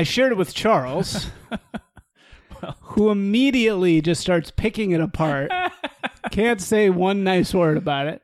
[0.00, 1.26] I shared it with Charles,
[2.80, 5.52] who immediately just starts picking it apart.
[6.30, 8.22] Can't say one nice word about it.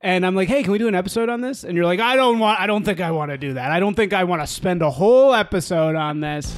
[0.00, 2.16] And I'm like, "Hey, can we do an episode on this?" And you're like, "I
[2.16, 2.58] don't want.
[2.62, 3.72] I don't think I want to do that.
[3.72, 6.56] I don't think I want to spend a whole episode on this."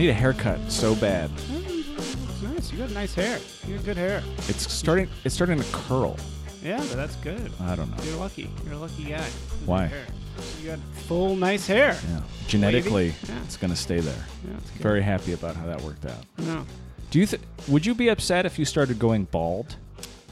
[0.00, 1.30] Need a haircut so bad.
[1.36, 2.72] It's nice.
[2.72, 3.38] You got nice hair.
[3.66, 4.22] You got good hair.
[4.48, 5.08] It's starting.
[5.24, 6.16] It's starting to curl.
[6.62, 7.50] Yeah, but that's good.
[7.60, 8.02] I don't know.
[8.04, 8.50] You're lucky.
[8.64, 9.28] You're a lucky guy.
[9.66, 9.86] Why?
[9.86, 10.06] hair.
[10.62, 11.98] You got full, nice hair.
[12.08, 12.20] Yeah.
[12.48, 13.42] Genetically, Yeah.
[13.44, 14.24] it's gonna stay there.
[14.46, 14.82] Yeah, good.
[14.82, 16.24] Very happy about how that worked out.
[16.38, 16.64] No.
[17.10, 17.26] Do you?
[17.26, 19.76] Th- would you be upset if you started going bald?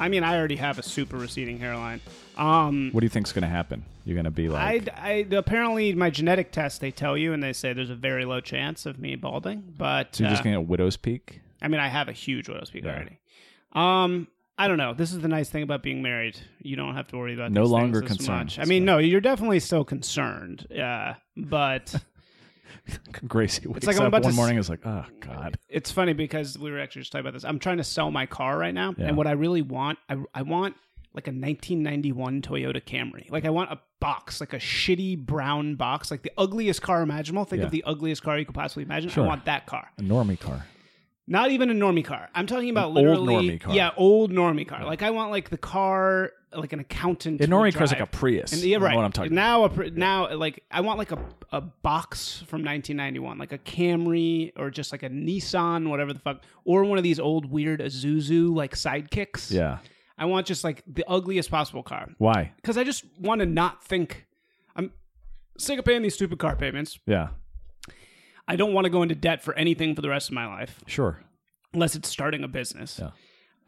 [0.01, 2.01] I mean, I already have a super receding hairline.
[2.39, 3.85] Um, What do you think's gonna happen?
[4.05, 7.53] You're gonna be like, I, I apparently my genetic test they tell you and they
[7.53, 10.59] say there's a very low chance of me balding, but so you're just uh, gonna
[10.59, 11.41] a widow's peak?
[11.61, 12.93] I mean, I have a huge widow's peak Yeah.
[12.95, 13.19] already.
[13.73, 14.95] Um, I don't know.
[14.95, 16.39] This is the nice thing about being married.
[16.63, 18.47] You don't have to worry about No longer concerned.
[18.47, 18.59] much.
[18.59, 20.67] I mean, no, you're definitely still concerned.
[20.71, 21.95] Yeah, but
[23.27, 25.59] Gracie wakes like I'm up about one to morning is like, oh god.
[25.69, 27.45] it's funny because we were actually just talking about this.
[27.45, 29.07] I'm trying to sell my car right now, Yeah.
[29.09, 30.75] and what I really want, I, I want
[31.19, 33.29] like a 1991 Toyota Camry.
[33.31, 37.45] Like I want a box, like a shitty brown box, like the ugliest car imaginable.
[37.45, 37.67] Think Yeah.
[37.67, 39.11] of the ugliest car you could possibly imagine.
[39.11, 39.25] Sure.
[39.25, 39.91] I want that car.
[39.99, 40.65] A normie car.
[41.27, 42.31] Not even a normie car.
[42.35, 43.75] I'm talking about old literally, normie car.
[43.75, 44.85] yeah, old normie car.
[44.87, 47.43] Like I want like the car, like an accountant.
[47.43, 48.53] A normie car's like a Prius.
[48.55, 48.97] And, yeah, right.
[48.97, 49.35] What I'm talking.
[49.35, 51.19] now, a, now, like I want like a
[51.53, 56.43] a box from 1991, like a Camry or just like a Nissan, whatever the fuck,
[56.65, 59.51] or one of these old weird Isuzu like sidekicks.
[59.51, 59.79] Yeah.
[60.19, 62.53] I want just like the ugliest possible car Why?
[62.57, 64.27] because I just want to not think.
[64.77, 64.93] I'm
[65.59, 66.99] sick of paying these stupid car payments.
[67.07, 67.29] Yeah.
[68.47, 70.81] I don't want to go into debt for anything for the rest of my life
[70.87, 71.23] Sure.
[71.75, 73.11] unless it's starting a business Yeah.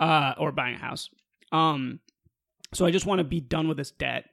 [0.04, 1.08] uh, or buying a house.
[1.52, 2.00] Um,
[2.72, 4.24] so I just want to be done with this debt,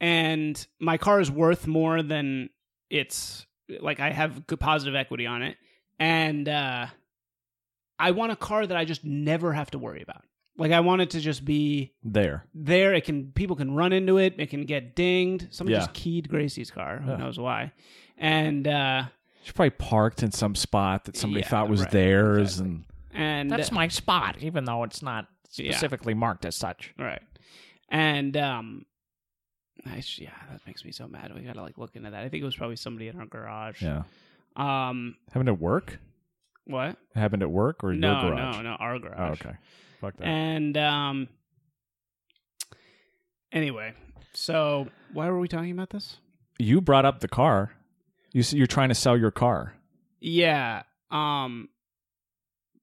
[0.00, 2.50] and my car is worth more than
[2.88, 3.46] it's
[3.80, 5.56] like I have good positive equity on it,
[5.98, 6.86] and uh,
[7.98, 10.22] I want a car that I just never have to worry about.
[10.60, 12.44] Like I want it to just be There.
[12.54, 12.92] there.
[12.94, 14.34] It can people can run into it.
[14.38, 15.48] It can get dinged.
[15.54, 15.80] Somebody Yeah.
[15.80, 16.98] just keyed Gracie's car.
[16.98, 17.16] Who Yeah.
[17.16, 17.72] knows why?
[18.18, 19.04] And uh,
[19.42, 23.50] She's probably parked in some spot that somebody Yeah, thought was right, theirs, and and
[23.50, 25.72] That's my spot, even though it's not Yeah.
[25.72, 26.92] specifically marked as such.
[26.98, 27.22] Right.
[27.88, 28.84] And um
[29.90, 31.32] I sh- yeah, that makes me so mad.
[31.34, 32.22] We gotta like look into that.
[32.22, 33.80] I think it was probably somebody in our garage.
[33.82, 34.02] yeah.
[34.56, 35.98] Um Happened at work?
[36.66, 36.98] what?
[37.14, 38.56] Happened at work or No, your garage?
[38.56, 39.40] no, no, our Oh, garage.
[39.40, 39.56] okay.
[40.00, 40.26] Fuck that.
[40.26, 41.28] And um
[43.52, 43.94] anyway,
[44.32, 46.16] so why were we talking about this?
[46.58, 47.72] you brought up the car.
[48.32, 49.74] You s- you're trying to sell your car.
[50.20, 50.82] Yeah.
[51.10, 51.68] Um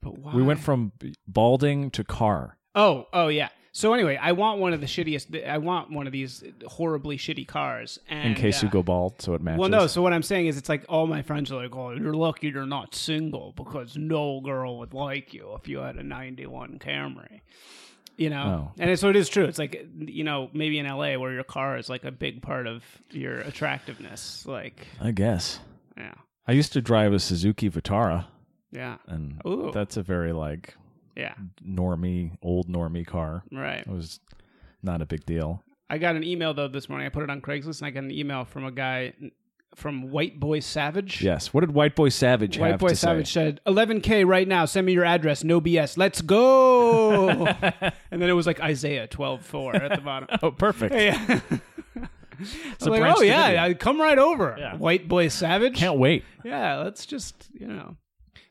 [0.02, 0.34] but why?
[0.36, 0.92] We went from
[1.28, 2.58] balding to car.
[2.76, 3.50] Oh, oh yeah.
[3.78, 7.48] So anyway, I want one of the shittiest I want one of these horribly shitty
[7.48, 9.60] cars and In case you uh, go bald, so it matches.
[9.60, 9.86] Well, no.
[9.86, 12.48] So what I'm saying is, it's like all my friends are like, "Oh, you're lucky
[12.48, 17.42] you're not single because no girl would like you if you had a '91 Camry."
[18.18, 18.72] You know, Oh.
[18.80, 19.46] and so it is true.
[19.46, 22.66] It's like you know, maybe in LA where your car is like a big part
[22.66, 24.44] of your attractiveness.
[24.48, 25.60] Like, I guess.
[25.96, 26.16] yeah,
[26.48, 28.26] I used to drive a Suzuki Vitara,
[28.72, 29.70] yeah, and Ooh.
[29.72, 30.74] that's a very like
[31.18, 31.34] yeah,
[31.66, 33.44] normie, old normie car.
[33.52, 33.80] right.
[33.80, 34.20] It was
[34.84, 35.64] not a big deal.
[35.90, 37.08] I got an email though this morning.
[37.08, 39.14] I put it on Craigslist, and I got an email from a guy
[39.76, 41.22] from White Boy Savage.
[41.22, 41.54] Yes.
[41.54, 43.46] What did White Boy Savage White have Boy to Savage say?
[43.46, 44.66] said, 11K right now.
[44.66, 45.44] Send me your address.
[45.44, 45.98] No BS.
[45.98, 47.46] Let's go.
[48.12, 50.30] and then it was like Isaiah 12.4 at the bottom.
[50.42, 50.96] Oh, perfect.
[50.96, 51.42] yeah.
[52.00, 52.40] I
[52.80, 53.64] was like, oh, yeah.
[53.64, 54.56] I, come right over.
[54.58, 54.76] Yeah.
[54.78, 55.76] White Boy Savage.
[55.76, 56.24] Can't wait.
[56.44, 57.98] Yeah, let's just, you know.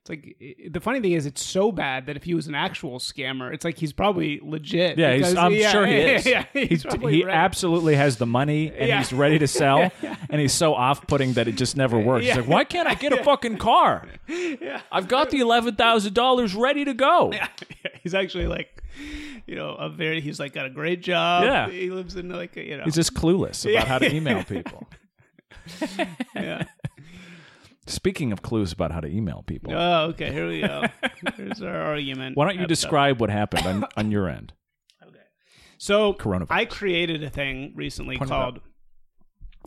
[0.09, 2.55] It's like, i- the funny thing is, it's so bad that if he was an
[2.55, 4.99] actual scammer, it's like he's probably legit.
[4.99, 6.27] Yeah, he's, because- I'm yeah, sure he is.
[6.27, 7.37] Yeah, He- he's probably he ready.
[7.37, 8.99] absolutely has the money and Yeah.
[8.99, 9.91] he's ready to sell.
[10.29, 12.25] And he's so off-putting that it just never works.
[12.25, 12.35] Yeah.
[12.35, 14.07] He's like, why can't I get a fucking car?
[14.29, 17.31] Yeah, I've got the eleven thousand dollars ready to go.
[17.33, 17.47] Yeah,
[18.03, 18.83] he's actually like,
[19.47, 20.21] you know, a very.
[20.21, 21.45] He's like got a great job.
[21.45, 21.69] Yeah.
[21.71, 22.85] he lives in like a, you know.
[22.85, 24.89] He's just clueless about how to email people.
[26.35, 26.65] yeah.
[27.87, 30.33] Speaking of clues about how to email people, Oh, okay.
[30.33, 30.85] Here we go.
[31.37, 32.37] Here's our argument.
[32.37, 32.69] why don't you episode.
[32.69, 34.53] describe what happened on, on your end?
[35.07, 35.19] Okay.
[35.79, 36.47] So Coronavirus.
[36.51, 38.61] I created a thing recently Point called.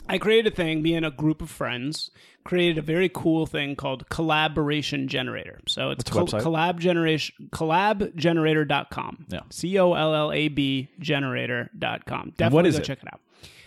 [0.07, 2.10] I created a thing, me and a group of friends
[2.45, 5.60] created a very cool thing called Collaboration Generator.
[5.68, 6.42] So it's website?
[6.42, 9.25] collab generation collabgenerator.com.
[9.30, 9.42] Yeah.
[9.50, 12.33] C O L L A B generator.com.
[12.38, 12.86] Definitely what is go it?
[12.86, 13.19] check it out.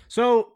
[0.09, 0.53] So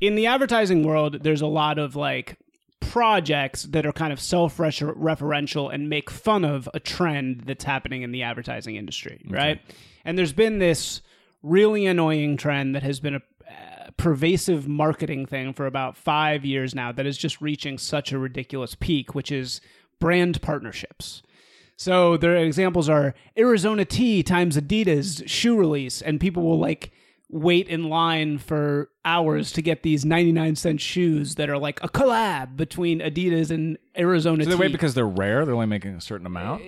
[0.00, 2.38] in the advertising world, there's a lot of like
[2.80, 8.12] projects that are kind of self-referential and make fun of a trend that's happening in
[8.12, 9.60] the advertising industry, right?
[10.04, 11.02] And there's been this
[11.42, 16.74] really annoying trend that has been a uh, pervasive marketing thing for about 5 years
[16.74, 19.60] now that is just reaching such a ridiculous peak, which is
[19.98, 21.22] brand partnerships.
[21.76, 26.90] So their examples are Arizona Tea times Adidas shoe release, and people will like
[27.28, 31.88] wait in line for hours to get these 99 cent shoes that are like a
[31.88, 34.60] collab between Adidas and Arizona Do they Tea.
[34.60, 35.44] wait because they're rare?
[35.44, 36.62] They're only making a certain amount.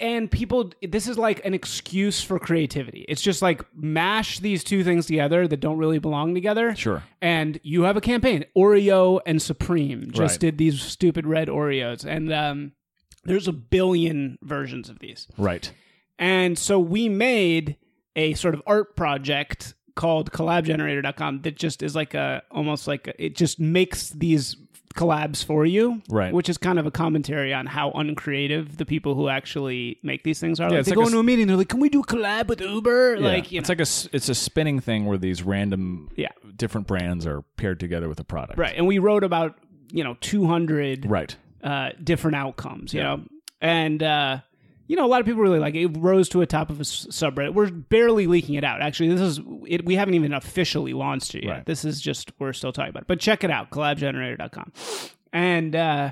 [0.00, 3.04] and people this is like an excuse for creativity.
[3.08, 6.74] It's just like mash these two things together that don't really belong together.
[6.76, 7.02] Sure.
[7.20, 8.44] And you have a campaign.
[8.56, 10.40] Oreo and Supreme just Right.
[10.40, 12.72] did these stupid red Oreos and um
[13.24, 15.26] there's a billion versions of these.
[15.38, 15.72] Right.
[16.18, 17.76] And so we made
[18.16, 23.24] a sort of art project called collabgenerator.com that just is like a almost like a,
[23.24, 24.56] it just makes these
[24.94, 26.34] collabs for you Right.
[26.34, 30.38] which is kind of a commentary on how uncreative the people who actually make these
[30.38, 32.00] things are like they like go a into a meeting they're like can we do
[32.00, 33.26] a collab with uber Yeah.
[33.26, 36.28] like it's know like a it's a spinning thing where these random Yeah.
[36.56, 38.58] different brands are paired together with a product.
[38.58, 39.56] right and we wrote about
[39.90, 41.34] you know 200 Right.
[41.62, 43.16] uh, different outcomes, you Yeah.
[43.16, 43.24] know,
[43.62, 44.40] and uh,
[44.92, 45.84] you know a lot of people really like it.
[45.84, 47.54] It rose to a top of a s- subreddit.
[47.54, 48.82] We're barely leaking it out.
[48.82, 49.86] Actually, this is it.
[49.86, 51.50] We haven't even officially launched it yet.
[51.50, 51.64] Right.
[51.64, 53.08] This is just we're still talking about it.
[53.08, 54.70] But check it out, collabgenerator.com.
[55.32, 56.10] And uh,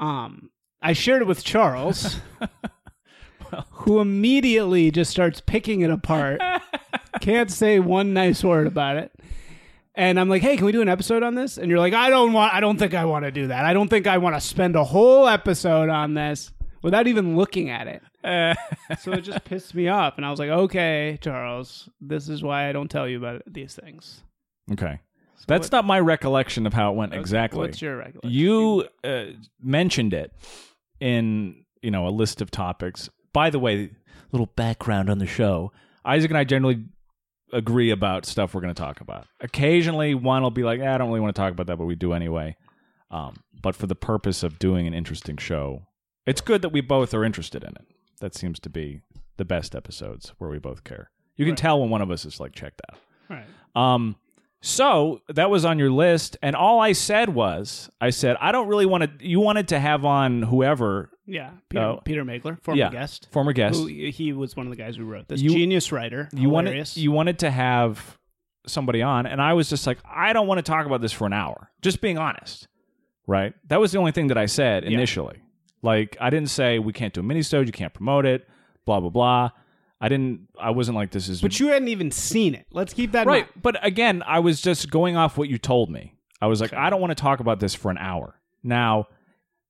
[0.00, 0.48] um,
[0.80, 2.16] I shared it with Charles,
[3.70, 6.40] who immediately just starts picking it apart.
[7.20, 9.12] Can't say one nice word about it.
[9.94, 12.08] And I'm like, "Hey, can we do an episode on this?" And you're like, "I
[12.08, 12.54] don't want.
[12.54, 13.66] I don't think I want to do that.
[13.66, 16.50] I don't think I want to spend a whole episode on this
[16.84, 18.02] without even looking at it."
[19.00, 22.68] so it just pissed me off, and I was like, "Okay, Charles, this is why
[22.68, 24.22] I don't tell you about these things."
[24.72, 25.00] Okay.
[25.46, 27.58] That's not my recollection of how it went exactly.
[27.58, 28.30] What's your recollection?
[28.30, 29.24] You uh,
[29.62, 30.32] mentioned it
[31.00, 33.08] in you know a list of topics.
[33.32, 33.90] By the way,
[34.32, 35.72] little background on the show.
[36.04, 36.84] Isaac and I generally
[37.52, 39.26] agree about stuff we're going to talk about.
[39.40, 41.86] Occasionally, one will be like, eh, "I don't really want to talk about that," but
[41.86, 42.56] we do anyway.
[43.10, 45.86] Um, but for the purpose of doing an interesting show,
[46.26, 47.86] it's good that we both are interested in it.
[48.20, 49.00] That seems to be
[49.36, 51.10] the best episodes where we both care.
[51.36, 51.58] You can Right.
[51.58, 52.98] tell when one of us is like checked out.
[53.28, 53.44] Right.
[53.74, 54.16] Um,
[54.60, 58.66] so that was on your list, and all I said was, I said, I don't
[58.68, 59.26] really want to.
[59.28, 62.00] You wanted to have on whoever, Yeah, Peter, Oh.
[62.04, 63.28] Peter Megler, former yeah, guest.
[63.30, 63.78] former guest.
[63.80, 65.42] Who, he was one of the guys who wrote this.
[65.42, 66.28] You- Genius writer.
[66.32, 68.16] you wanted you wanted to have
[68.66, 71.26] somebody on, and I was just like, I don't want to talk about this for
[71.26, 71.70] an hour.
[71.82, 72.66] Just being honest,
[73.26, 73.52] right?
[73.68, 75.42] That was the only thing that I said initially.
[75.84, 78.48] Like, I didn't say we can't do a mini you can't promote it,
[78.86, 79.50] blah blah blah.
[80.00, 80.48] I didn't.
[80.58, 81.40] I wasn't like this is.
[81.40, 82.66] But you hadn't even seen it.
[82.72, 83.44] Let's keep that in right.
[83.44, 83.62] mind.
[83.62, 86.14] But again, I was just going off what you told me.
[86.40, 88.40] I was like, I don't want to talk about this for an hour.
[88.62, 89.08] Now,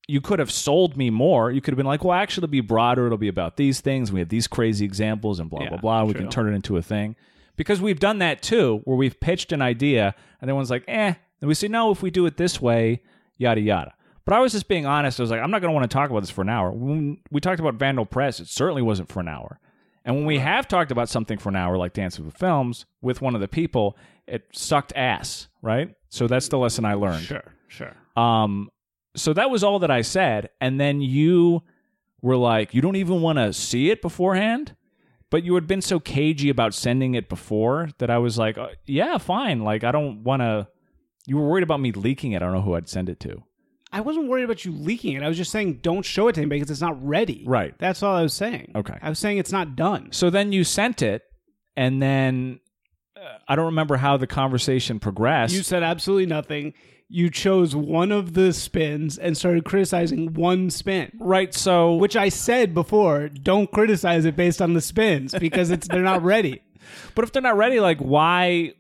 [0.06, 1.50] you could have sold me more.
[1.50, 3.06] You could have been like, well, actually, it'll be broader.
[3.06, 4.12] It'll be about these things.
[4.12, 6.04] We have these crazy examples and blah, Yeah, blah, blah.
[6.04, 6.23] We true.
[6.23, 7.16] can turn it into a thing.
[7.56, 11.14] Because we've done that too, where we've pitched an idea and everyone's like, eh.
[11.40, 13.02] And we say, no, if we do it this way,
[13.37, 13.94] yada, yada.
[14.25, 15.21] But I was just being honest.
[15.21, 16.71] I was like, I'm not going to want to talk about this for an hour.
[16.71, 19.61] When we talked about Vandal Press, it certainly wasn't for an hour.
[20.04, 22.87] And when we have talked about something for an hour, like Dance with the Films,
[23.00, 25.95] with one of the people, it sucked ass, right?
[26.11, 27.25] So that's the lesson I learned.
[27.25, 27.95] Sure, sure.
[28.16, 28.71] Um,
[29.16, 31.62] so that was all that I said, and then you
[32.21, 34.75] were like, "You don't even want to see it beforehand,"
[35.31, 38.69] but you had been so cagey about sending it before that I was like, uh,
[38.87, 39.62] "Yeah, fine.
[39.62, 40.69] Like, I don't want to."
[41.26, 42.43] You were worried about me leaking it.
[42.43, 43.43] I don't know who I'd send it to.
[43.95, 45.23] I wasn't worried about you leaking it.
[45.23, 47.45] I was just saying don't show it to anybody because it's not ready.
[47.47, 47.75] Right.
[47.79, 48.73] That's all I was saying.
[48.75, 48.99] Okay.
[49.01, 50.09] I was saying it's not done.
[50.11, 51.23] So then you sent it,
[51.77, 52.59] and then
[53.17, 55.55] uh, I don't remember how the conversation progressed.
[55.55, 56.75] You said absolutely nothing.
[57.09, 61.13] You chose one of the spins and started criticizing one spin.
[61.21, 61.55] right.
[61.55, 66.03] So Which I said before, don't criticize it based on the spins because it's they're
[66.03, 66.63] not ready.
[67.15, 68.75] But if they're not ready, like why?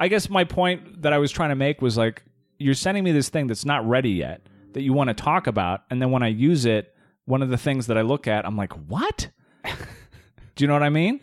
[0.00, 2.22] I guess my point that I was trying to make was like
[2.58, 5.82] you're sending me this thing that's not ready yet that you want to talk about,
[5.90, 6.94] and then when I use it,
[7.24, 9.28] one of the things that I look at, I'm like, what?
[9.64, 11.20] Do you know what I mean?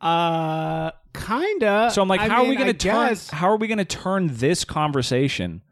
[0.00, 1.90] Uh kinda.
[1.92, 3.08] So I'm like, I how are we going to turn?
[3.08, 5.62] guess- How are we going to turn this conversation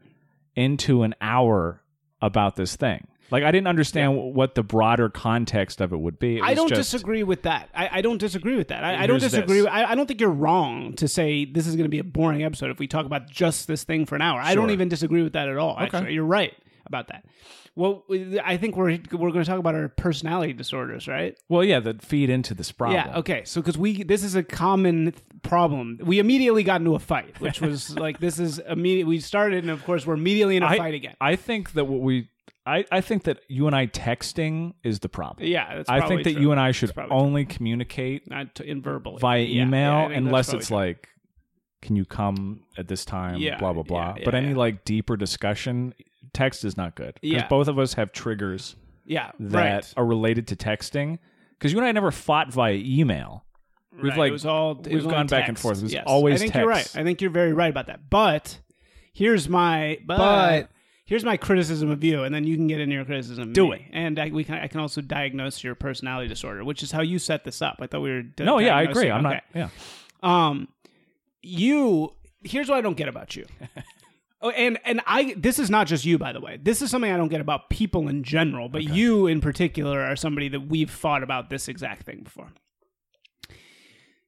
[0.55, 1.81] into an hour
[2.21, 3.07] about this thing.
[3.31, 6.37] Like I didn't understand what the broader context of it would be.
[6.37, 7.69] It I don't just- disagree with that.
[7.73, 8.83] I, I don't disagree with that.
[8.83, 9.61] I, I don't disagree.
[9.61, 12.03] With, I, I don't think you're wrong to say this is going to be a
[12.03, 14.39] boring episode if we talk about just this thing for an hour.
[14.39, 15.77] I don't even disagree with that at all.
[15.77, 16.53] Actually, you're right
[16.85, 17.25] about that.
[17.77, 18.05] Well,
[18.41, 21.37] I think we're we're going to talk about our personality disorders, right?
[21.49, 23.03] Well, yeah, that feed into this problem.
[23.05, 23.17] Yeah.
[23.17, 23.43] Okay.
[23.43, 27.41] So because we this is a common th- problem, we immediately got into a fight,
[27.41, 29.07] which was like this is immediate.
[29.07, 31.15] We started, and of course, we're immediately in a I, fight again.
[31.19, 32.29] I think that what we,
[32.65, 35.47] I, I think that you and I texting is the problem.
[35.47, 36.41] yeah, that's I think that true.
[36.41, 40.51] you and I should only communicate not to, in verbally via Yeah, email yeah, unless
[40.51, 41.09] it's probably like,
[41.83, 43.37] can you come at this time?
[43.37, 44.15] Yeah, blah blah blah.
[44.25, 45.93] but any like deeper discussion,
[46.33, 47.47] text is not good because Yeah.
[47.47, 49.93] both of us have triggers yeah, that right.
[49.95, 51.19] are related to texting.
[51.51, 53.45] Because you and I never fought via email.
[53.93, 55.77] We've Right, like it was all we've gone back and forth.
[55.77, 56.03] It was Yes.
[56.07, 56.61] always I think text.
[56.63, 56.95] you're right.
[56.95, 58.09] I think you're very right about that.
[58.09, 58.59] But
[59.13, 60.69] here's my but, But-
[61.05, 63.53] here's my criticism of you, and then you can get into your criticism.
[63.53, 63.75] Do me.
[63.77, 63.81] it.
[63.93, 67.19] And I, we can I can also diagnose your personality disorder, which is how you
[67.19, 67.77] set this up.
[67.79, 69.09] I thought we were di- no, yeah, I agree.
[69.09, 69.41] I'm okay.
[69.53, 69.71] not.
[70.23, 70.67] Yeah, Um,
[71.41, 73.45] you here's what I don't get about you.
[74.41, 76.59] Oh, and and I this is not just you by the way.
[76.61, 80.15] This is something I don't get about people in general, but you in particular are
[80.15, 82.51] somebody that we've fought about this exact thing before.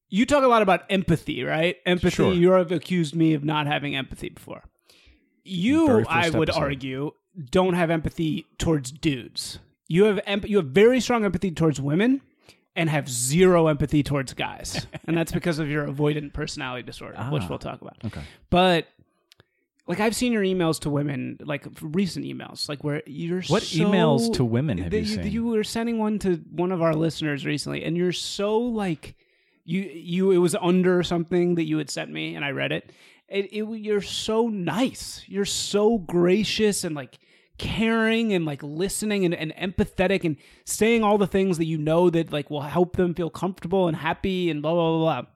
[0.10, 1.76] You talk a lot about empathy, right?
[1.86, 2.16] Empathy.
[2.16, 2.34] Sure.
[2.34, 4.64] You have accused me of not having empathy before.
[5.48, 6.62] You, I would episode.
[6.62, 7.12] argue,
[7.52, 9.60] don't have empathy towards dudes.
[9.88, 12.22] You have emp- you have very strong empathy towards women,
[12.76, 17.44] and have zero empathy towards guys, and that's because of your avoidant personality disorder, which
[17.44, 17.48] Ah.
[17.50, 17.96] we'll talk about.
[18.06, 18.22] Okay.
[18.50, 18.88] But
[19.88, 23.80] like I've seen your emails to women, like recent emails, like where you're What so-
[23.86, 25.32] emails to women have you seen?
[25.32, 29.16] You were sending one to one of our listeners recently, and you're so like
[29.64, 32.92] you you it was under something that you had sent me, and I read it.
[33.30, 35.24] It, it you're so nice.
[35.28, 37.20] You're so gracious and like
[37.58, 42.10] caring and like listening and, and empathetic and saying all the things that you know
[42.10, 45.22] that like will help them feel comfortable and happy and blah blah blah.
[45.22, 45.30] blah.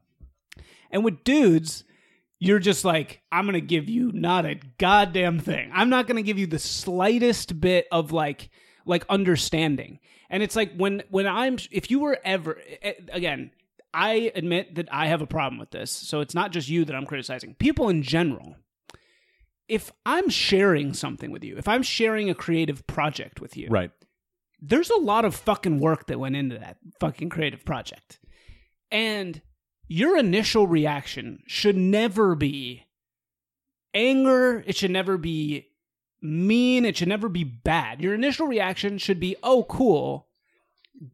[0.91, 1.83] And with dudes,
[2.39, 5.71] you're just like, I'm gonna give you not a goddamn thing.
[5.73, 8.49] I'm not gonna give you the slightest bit of like
[8.85, 9.99] like understanding.
[10.29, 12.59] And it's like when when I'm if you were ever
[13.11, 13.51] again,
[13.93, 15.91] I admit that I have a problem with this.
[15.91, 17.55] So it's not just you that I'm criticizing.
[17.55, 18.55] People in general.
[19.67, 23.91] If I'm sharing something with you, if I'm sharing a creative project with you, right.
[24.61, 28.19] there's a lot of fucking work that went into that fucking creative project.
[28.91, 29.41] And
[29.87, 32.85] your initial reaction should never be
[33.93, 35.67] anger, it should never be
[36.21, 38.01] mean, it should never be bad.
[38.01, 40.27] Your initial reaction should be, "Oh, cool.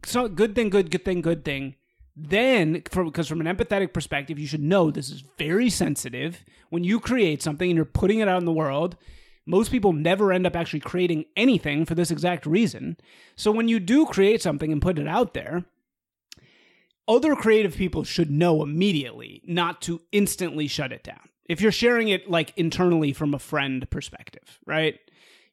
[0.03, 1.75] So good thing, good good thing, good thing."
[2.19, 6.43] Then, because from an empathetic perspective, you should know this is very sensitive.
[6.69, 8.97] When you create something and you're putting it out in the world,
[9.45, 12.97] most people never end up actually creating anything for this exact reason.
[13.35, 15.65] So when you do create something and put it out there,
[17.07, 21.29] other creative people should know immediately not to instantly shut it down.
[21.45, 24.99] If you're sharing it like internally from a friend perspective, right?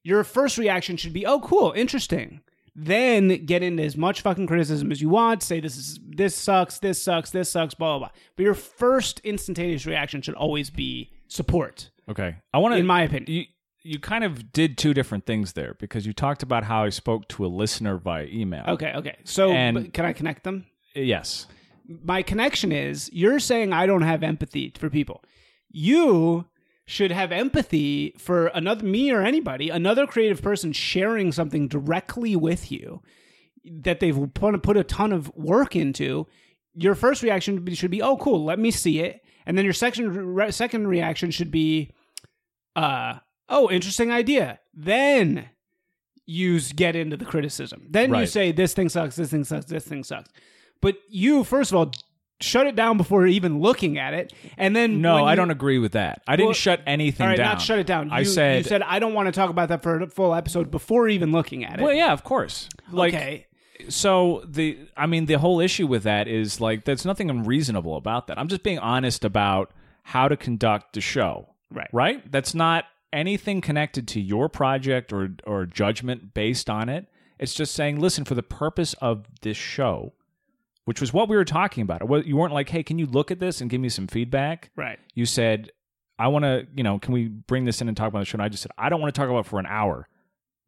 [0.03, 2.41] Your first reaction should be, "Oh, cool, interesting."
[2.77, 5.43] Then get into as much fucking criticism as you want.
[5.43, 8.19] Say this is this sucks, this sucks, this sucks, blah blah blah.
[8.37, 12.37] But your first instantaneous reaction should always be support, Okay.
[12.53, 12.79] I want to.
[12.79, 13.31] in my opinion.
[13.31, 13.45] you
[13.87, 17.29] you kind of did two different things there because you talked about how I spoke
[17.29, 18.65] to a listener via email.
[18.67, 19.17] Okay, okay.
[19.25, 20.67] So And- can I connect them?
[20.95, 21.47] Yes.
[21.87, 25.23] my connection is you're saying I don't have empathy for people.
[25.71, 26.47] You
[26.87, 32.71] should have empathy for another me or anybody, another creative person sharing something directly with
[32.71, 33.01] you
[33.65, 36.27] that they've put, put a ton of work into.
[36.75, 40.15] Your first reaction should be- "Oh, cool, let me see it," and then your second
[40.15, 41.91] re- second reaction should be,
[42.77, 45.49] "Uh, oh, interesting idea." Then
[46.27, 47.87] you get into the criticism.
[47.89, 49.17] Then you say, "This thing sucks.
[49.17, 49.67] This thing sucks.
[49.67, 50.31] This thing sucks."
[50.83, 51.93] But you, first of all,
[52.41, 55.79] shut it down before even looking at it, and then No, when I don't agree
[55.79, 56.23] with that.
[56.27, 57.55] I didn't Well, shut anything All right, down.
[57.55, 58.11] not shut it down.
[58.13, 60.71] I said, you said I don't want to talk about that for a full episode
[60.71, 61.83] before even looking at it.
[61.83, 62.69] well, yeah, of course.
[62.91, 63.47] Like, okay,
[63.89, 68.27] so the, I mean, the whole issue with that is like, there's nothing unreasonable about
[68.29, 68.39] that.
[68.39, 69.73] I'm just being honest about
[70.03, 71.49] how to conduct the show.
[71.71, 72.31] right, right?
[72.31, 77.07] That's not anything connected to your project or or judgment based on it.
[77.39, 80.13] It's just saying, listen, for the purpose of this show,
[80.85, 82.03] which was what we were talking about.
[82.03, 84.71] It You weren't like, hey, can you look at this and give me some feedback?
[84.77, 84.99] right.
[85.15, 85.71] You said,
[86.19, 88.37] I want to, you know, can we bring this in and talk about the show?
[88.37, 90.09] And I just said, I don't want to talk about it for an hour,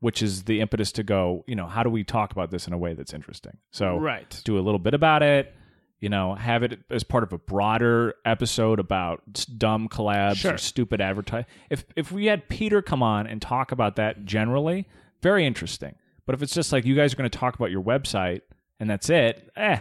[0.01, 2.73] which is the impetus to go, you know, how do we talk about this in
[2.73, 3.57] a way that's interesting?
[3.71, 4.41] So Right.
[4.45, 5.53] do a little bit about it,
[6.01, 9.23] You know, have it as part of a broader episode about
[9.57, 10.55] dumb collabs Sure.
[10.55, 11.47] or stupid advertising.
[11.71, 14.87] If if we had Peter come on and talk about that generally,
[15.23, 15.95] very interesting.
[16.27, 18.43] But if it's just like you guys are going to talk about your website
[18.79, 19.79] and that's it, eh,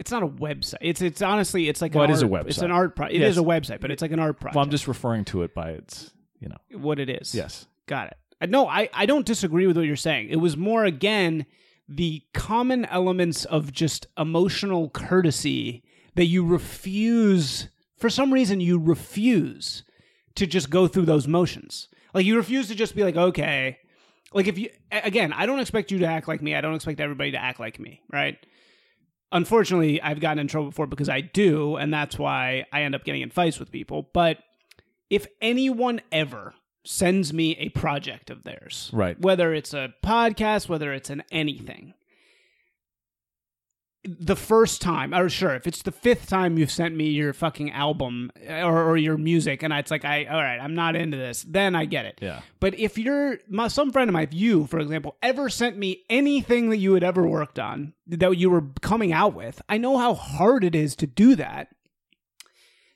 [0.00, 0.78] It's not a website.
[0.80, 2.46] It's it's honestly it's like Well, an it is a website.
[2.48, 2.96] It's an art.
[2.96, 3.30] Pro- it Yes.
[3.32, 4.56] is a website, but it's like an art project.
[4.56, 7.34] well, I'm just referring to it by its, you know, what it is.
[7.34, 7.66] yes.
[7.86, 8.16] Got it.
[8.40, 10.28] Uh, No, I, I don't disagree with what you're saying.
[10.30, 11.44] It was more, again,
[11.88, 15.82] the common elements of just emotional courtesy
[16.14, 19.82] that you refuse, for some reason, you refuse
[20.36, 21.88] to just go through those motions.
[22.14, 23.78] Like, you refuse to just be like, okay.
[24.32, 26.54] Like, if you, again, I don't expect you to act like me.
[26.54, 28.38] I don't expect everybody to act like me, right?
[29.32, 33.04] Unfortunately, I've gotten in trouble before because I do, and that's why I end up
[33.04, 34.08] getting in fights with people.
[34.12, 34.38] But
[35.08, 39.20] if anyone ever sends me a project of theirs, Right.
[39.20, 41.94] whether it's a podcast, whether it's an anything,
[44.02, 47.70] the first time, or sure, if it's the fifth time you've sent me your fucking
[47.70, 51.44] album or, or your music, and it's like, I, all right, I'm not into this,
[51.46, 52.18] then I get it.
[52.22, 52.40] Yeah.
[52.60, 56.04] But if you're my, some friend of mine, if you, for example, ever sent me
[56.08, 59.98] anything that you had ever worked on that you were coming out with, I know
[59.98, 61.68] how hard it is to do that.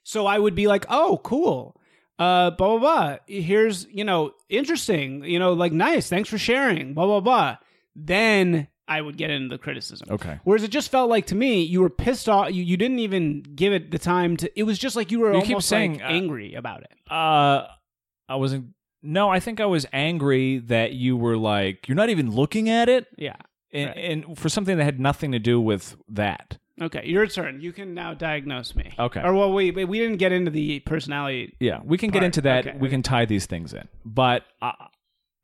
[0.04, 1.78] So I would be like, oh, cool.
[2.18, 3.16] Uh, blah, blah, blah.
[3.26, 6.08] Here's, you know, interesting, you know, like nice.
[6.08, 7.56] Thanks for sharing, blah, blah, blah.
[7.94, 10.08] Then I would get into the criticism.
[10.10, 10.38] Okay.
[10.44, 12.52] Whereas it just felt like to me, you were pissed off.
[12.52, 15.32] You, you didn't even give it the time to, it was just like you were
[15.34, 16.92] You keep almost saying, like uh, angry about it.
[17.10, 17.66] Uh,
[18.28, 18.74] I wasn't.
[19.02, 22.88] No, I think I was angry that you were like, you're not even looking at
[22.88, 23.36] it, Yeah.
[23.72, 23.96] and, Right.
[23.98, 26.56] and for something that had nothing to do with that.
[26.80, 27.60] Okay, your turn.
[27.60, 28.92] You can now diagnose me.
[28.98, 29.20] Okay.
[29.22, 31.54] Or well, we we didn't get into the personality.
[31.60, 32.66] Yeah, we can get into that.
[32.66, 32.94] Okay, we okay.
[32.94, 33.86] can tie these things in.
[34.04, 34.72] But I,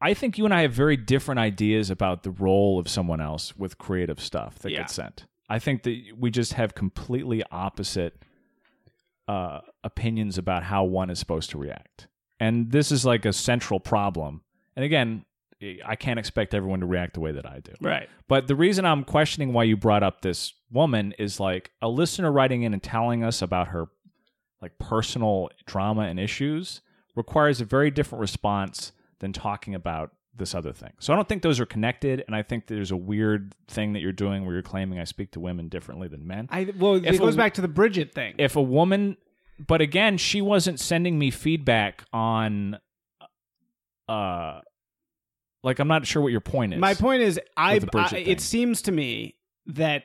[0.01, 3.57] I think you and I have very different ideas about the role of someone else
[3.57, 4.79] with creative stuff that Yeah.
[4.79, 5.27] gets sent.
[5.49, 8.23] I think that we just have completely opposite
[9.29, 12.09] uh, opinions about how one is supposed to react.
[12.41, 14.43] And this is like a central problem.
[14.75, 15.25] And again,
[15.85, 17.73] I can't expect everyone to react the way that I do.
[17.81, 18.09] Right.
[18.29, 22.33] But the reason I'm questioning why you brought up this woman is like a listener
[22.33, 23.87] writing in and telling us about her
[24.63, 26.81] like personal drama and issues
[27.15, 30.93] requires a very different response than talking about this other thing.
[30.99, 34.01] So I don't think those are connected and I think there's a weird thing that
[34.01, 36.49] you're doing where you're claiming I speak to women differently than men.
[36.51, 38.35] I well, If it goes a- back to the Bridget thing.
[38.39, 39.17] if a woman
[39.67, 42.79] but again, she wasn't sending me feedback on
[44.09, 44.61] uh
[45.63, 46.81] like I'm not sure what your point is.
[46.81, 50.05] My point is, I, I it seems to me that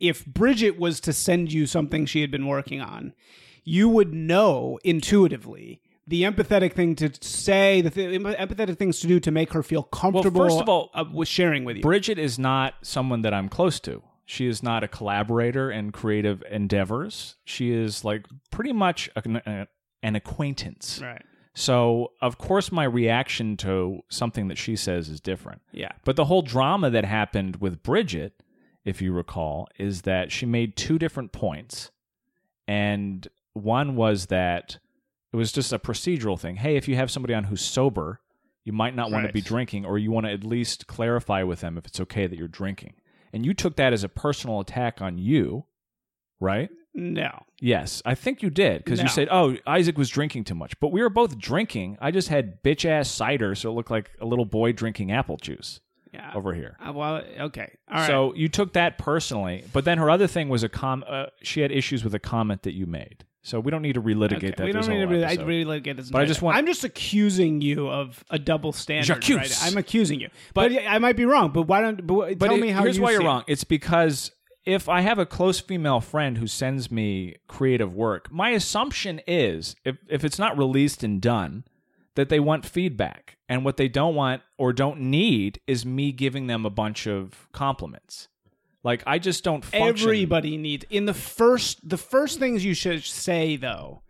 [0.00, 3.14] if Bridget was to send you something she had been working on,
[3.62, 9.20] you would know intuitively the empathetic thing to say, the th- empathetic things to do
[9.20, 10.40] to make her feel comfortable.
[10.40, 11.82] Well, first of all, uh, with sharing with you.
[11.82, 14.02] Bridget is not someone that I'm close to.
[14.26, 17.36] She is not a collaborator in creative endeavors.
[17.44, 19.66] She is like pretty much a,
[20.02, 21.00] an acquaintance.
[21.02, 21.22] right.
[21.56, 25.62] So, of course, my reaction to something that she says is different.
[25.70, 25.92] Yeah.
[26.04, 28.42] But the whole drama that happened with Bridget,
[28.84, 31.92] if you recall, is that she made two different points.
[32.66, 34.78] And one was that
[35.34, 36.56] it was just a procedural thing.
[36.56, 38.20] Hey, if you have somebody on who's sober,
[38.64, 41.60] you might not want to be drinking, or you want to at least clarify with
[41.60, 42.94] them if it's okay that you're drinking.
[43.32, 45.64] And you took that as a personal attack on you,
[46.40, 46.70] right?
[46.94, 47.42] No.
[47.60, 49.02] Yes, I think you did because No.
[49.02, 51.98] you said, "Oh, Isaac was drinking too much," but we were both drinking.
[52.00, 55.36] I just had bitch ass cider, so it looked like a little boy drinking apple
[55.36, 55.80] juice
[56.12, 56.30] Yeah.
[56.34, 56.76] over here.
[56.80, 57.72] Uh, well, okay.
[57.90, 58.06] All right.
[58.06, 61.04] So you took that personally, but then her other thing was a com.
[61.08, 63.24] Uh, she had issues with a comment that you made.
[63.46, 64.64] So we don't need to relitigate Okay, that.
[64.64, 66.10] We don't need to whole really, really like this.
[66.10, 66.56] But I just want.
[66.56, 69.04] I'm just accusing you of a double standard.
[69.20, 69.36] J'accuse.
[69.36, 69.58] Right?
[69.70, 71.50] I'm accusing you, but, yeah, I might be wrong.
[71.50, 72.06] But why don't?
[72.06, 73.26] But, But tell it- me how here's you why you're it.
[73.26, 73.44] wrong.
[73.46, 74.30] It's because
[74.64, 79.76] if I have a close female friend who sends me creative work, my assumption is
[79.84, 81.64] if if it's not released and done,
[82.14, 86.46] that they want feedback, and what they don't want or don't need is me giving
[86.46, 88.28] them a bunch of compliments.
[88.84, 89.88] Like I just don't function.
[89.88, 91.88] Everybody needs in the first.
[91.88, 94.02] The first things you should say though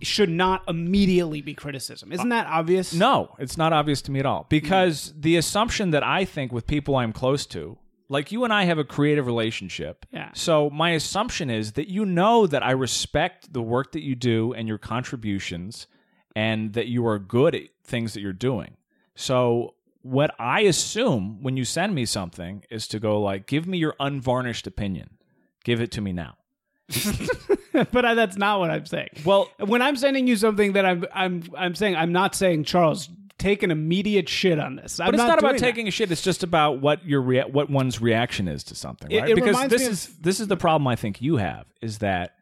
[0.00, 2.12] should not immediately be criticism.
[2.12, 2.94] Isn't that obvious?
[2.94, 4.46] No, it's not obvious to me at all.
[4.48, 8.64] Because the assumption that I think with people I'm close to, like you and I
[8.64, 10.06] have a creative relationship.
[10.12, 10.30] Yeah.
[10.34, 14.52] So my assumption is that you know that I respect the work that you do
[14.52, 15.86] and your contributions
[16.36, 18.76] and that you are good at things that you're doing.
[19.14, 23.78] So what I assume when you send me something is to go like give me
[23.78, 25.10] your unvarnished opinion.
[25.64, 26.36] Give it to me now.
[27.72, 29.08] but I, that's not what I'm saying.
[29.24, 33.08] Well, when I'm sending you something that I'm I'm I'm saying I'm not saying Charles
[33.38, 35.00] take an immediate shit on this.
[35.00, 35.66] I'm But it's not, about doing that.
[35.66, 36.10] taking a shit.
[36.12, 39.30] It's just about what your rea- what one's reaction is to something, right?
[39.30, 41.98] it because this me of- is this is the problem I think you have is
[41.98, 42.34] that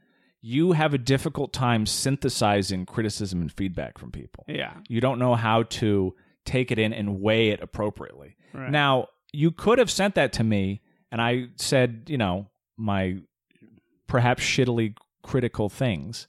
[0.43, 4.45] you have a difficult time synthesizing criticism and feedback from people.
[4.49, 4.73] Yeah.
[4.89, 8.37] You don't know how to take it in and weigh it appropriately.
[8.53, 8.71] Right.
[8.71, 10.81] Now, you could have sent that to me
[11.13, 13.19] and I said, you know, my
[14.07, 16.27] perhaps shittily critical things,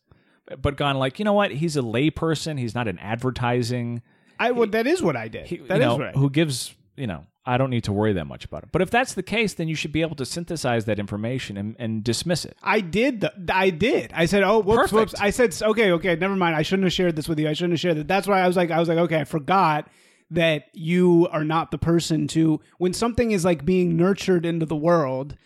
[0.62, 1.52] but gone like, you know what?
[1.52, 2.60] He's a layperson.
[2.60, 4.02] He's not an advertising.
[4.40, 4.72] I would.
[4.72, 5.48] That is what I did.
[5.48, 6.16] He, That is know, right.
[6.16, 8.70] who gives, you know, I don't need to worry that much about it.
[8.72, 11.76] But if that's the case, then you should be able to synthesize that information and,
[11.80, 12.56] and dismiss it.
[12.62, 13.22] I did.
[13.22, 14.12] The, I did.
[14.14, 14.94] I said, "Oh, whoops, Perfect.
[14.94, 16.56] whoops." I said, "Okay, okay, never mind.
[16.56, 17.48] I shouldn't have shared this with you.
[17.50, 19.24] I shouldn't have shared it." That's why I was like, I was like, okay, I
[19.24, 19.88] forgot
[20.32, 24.76] that you are not the person to when something is like being nurtured into the
[24.76, 25.38] world.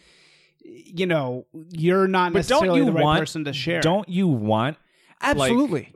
[0.64, 3.82] You know, you're not But necessarily the right want person to share.
[3.82, 4.78] Don't you want
[5.22, 5.94] absolutely.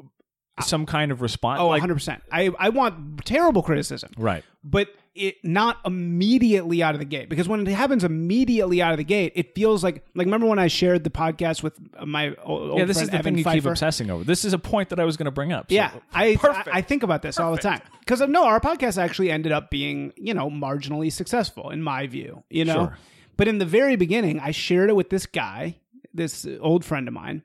[0.62, 1.60] some kind of response?
[1.62, 2.24] oh, like, 100 percent.
[2.32, 4.12] I I want terrible criticism.
[4.18, 4.44] right.
[4.64, 8.98] but it not immediately out of the gate because when it happens immediately out of
[8.98, 12.78] the gate, it feels like like remember when I shared the podcast with my old
[12.80, 14.24] Yeah, this friend is the Evan thing you keep obsessing over.
[14.24, 15.70] This is a point that I was going to bring up.
[15.70, 18.60] So- Yeah, I, I I think about this all the time because uh, no, our
[18.60, 22.44] podcast actually ended up being you know marginally successful in my view.
[22.50, 22.98] You know, Sure.
[23.38, 25.76] but in the very beginning, I shared it with this guy,
[26.14, 27.44] this old friend of mine,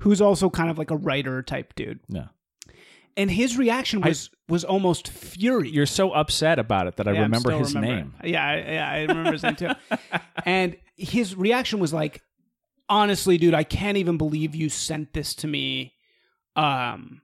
[0.00, 2.28] who's also kind of like a writer type dude, No.
[3.16, 5.70] And his reaction was was almost fury.
[5.70, 8.12] You're so upset about it that I Yeah, remember his remembering.
[8.22, 8.32] name.
[8.32, 9.70] Yeah, I- yeah, I remember his name too.
[10.46, 12.22] And his reaction was like,
[12.88, 15.94] "Honestly, dude, I can't even believe you sent this to me.
[16.56, 17.22] Um,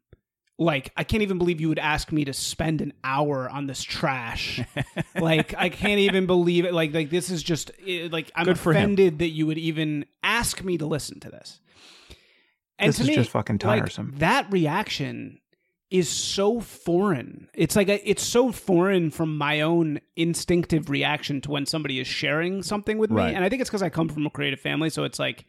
[0.59, 3.83] like, I can't even believe you would ask me to spend an hour on this
[3.83, 4.61] trash.
[5.21, 6.73] like, I can't even believe it.
[6.75, 8.53] Like, like this is just eh, like I'm him.
[8.53, 11.61] offended that you would even ask me to listen to this.
[12.79, 14.15] And This to is me, just fucking like, tiresome.
[14.19, 15.40] that reaction
[15.91, 17.49] is so foreign.
[17.53, 22.07] It's like a, it's so foreign from my own instinctive reaction to when somebody is
[22.07, 23.17] sharing something with me.
[23.35, 25.47] And I think it's because I come from a creative family, so it's like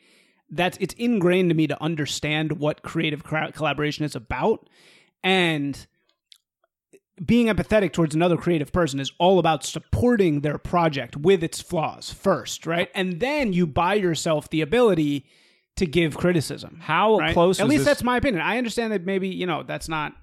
[0.50, 4.68] that's it's ingrained to me to understand what creative cra- collaboration is about,
[5.24, 5.86] and
[7.24, 12.12] being empathetic towards another creative person is all about supporting their project with its flaws
[12.12, 12.90] first, right?
[12.96, 15.28] And then you buy yourself the ability
[15.78, 16.80] to give criticism.
[16.82, 17.34] How right?
[17.34, 18.42] close At least this- that's my opinion.
[18.44, 20.14] I understand that maybe you know that's not.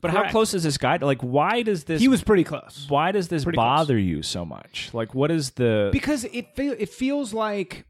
[0.00, 0.98] But how close is this guy?
[0.98, 1.98] to- Like, why does this?
[2.00, 3.64] He was pretty close Why does this pretty close.
[3.64, 4.90] bother you so much?
[4.92, 5.88] Like, what is the?
[5.92, 7.86] because it fe- it feels like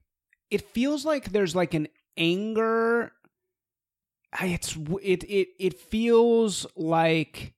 [0.50, 3.10] it feels like there's like an anger.
[4.40, 7.54] It's it it it feels like.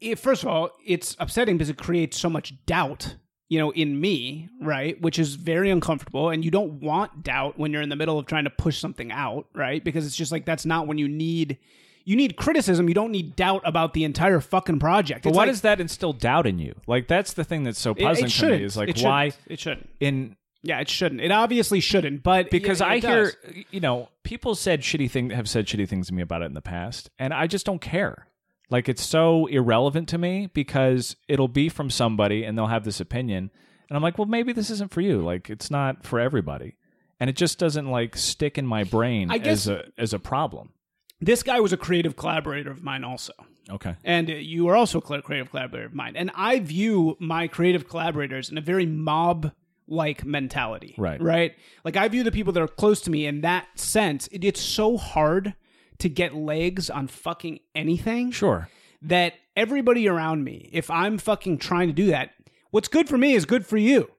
[0.00, 3.16] It, first of all, it's upsetting because it creates so much doubt,
[3.48, 5.00] you know, in me, right?
[5.00, 8.26] Which is very uncomfortable, and you don't want doubt when you're in the middle of
[8.26, 9.82] trying to push something out, right?
[9.84, 11.58] Because it's just like that's not when you need.
[12.04, 12.86] You need criticism.
[12.86, 15.24] You don't need doubt about the entire fucking project.
[15.24, 16.74] but It's why like- does that instill doubt in you?
[16.86, 18.60] Like, that's the thing that's so it, puzzling it to shouldn't.
[18.60, 18.64] me.
[18.64, 19.42] Is like It why shouldn't.
[19.50, 19.88] it shouldn't.
[19.98, 21.20] in Yeah, it shouldn't.
[21.20, 22.22] It obviously shouldn't.
[22.22, 23.32] But because it- I it hear
[23.72, 26.54] you know people said shitty thing have said shitty things to me about it in
[26.54, 28.28] the past, and I just don't care.
[28.70, 33.00] Like it's so irrelevant to me because it'll be from somebody and they'll have this
[33.00, 33.50] opinion,
[33.88, 35.20] and I'm like, well, maybe this isn't for you.
[35.22, 36.76] Like it's not for everybody,
[37.20, 40.18] and it just doesn't like stick in my brain I guess- as a as a
[40.18, 40.72] problem.
[41.20, 43.32] this guy was a creative collaborator of mine also.
[43.68, 46.14] Okay, And uh, you are also a creative collaborator of mine.
[46.14, 49.50] And I view my creative collaborators in a very mob
[49.88, 50.94] like mentality.
[50.96, 51.20] Right.
[51.20, 51.56] Right.
[51.84, 54.28] Like I view the people that are close to me in that sense.
[54.28, 55.54] It, it's so hard
[55.98, 58.30] to get legs on fucking anything.
[58.30, 58.68] sure.
[59.02, 62.30] that everybody around me, if I'm fucking trying to do that,
[62.70, 64.10] what's good for me is good for you.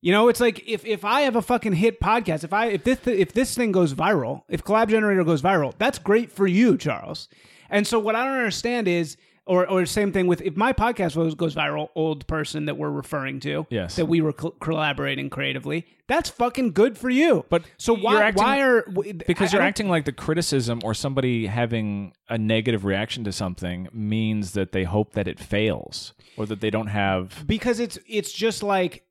[0.00, 2.84] You know, it's like if, if I have a fucking hit podcast, if I if
[2.84, 6.76] this if this thing goes viral, if Collab Generator goes viral, that's great for you,
[6.76, 7.28] Charles.
[7.70, 11.14] And so what I don't understand is or or same thing with if my podcast
[11.14, 13.96] goes, goes viral, old person that we're referring to, Yes.
[13.96, 17.44] that we were col- collaborating creatively, that's fucking good for you.
[17.48, 20.80] But so why acting- why are because I- I you're don't- acting like the criticism
[20.84, 26.12] or somebody having a negative reaction to something means that they hope that it fails
[26.36, 29.04] or that they don't have because it's it's just like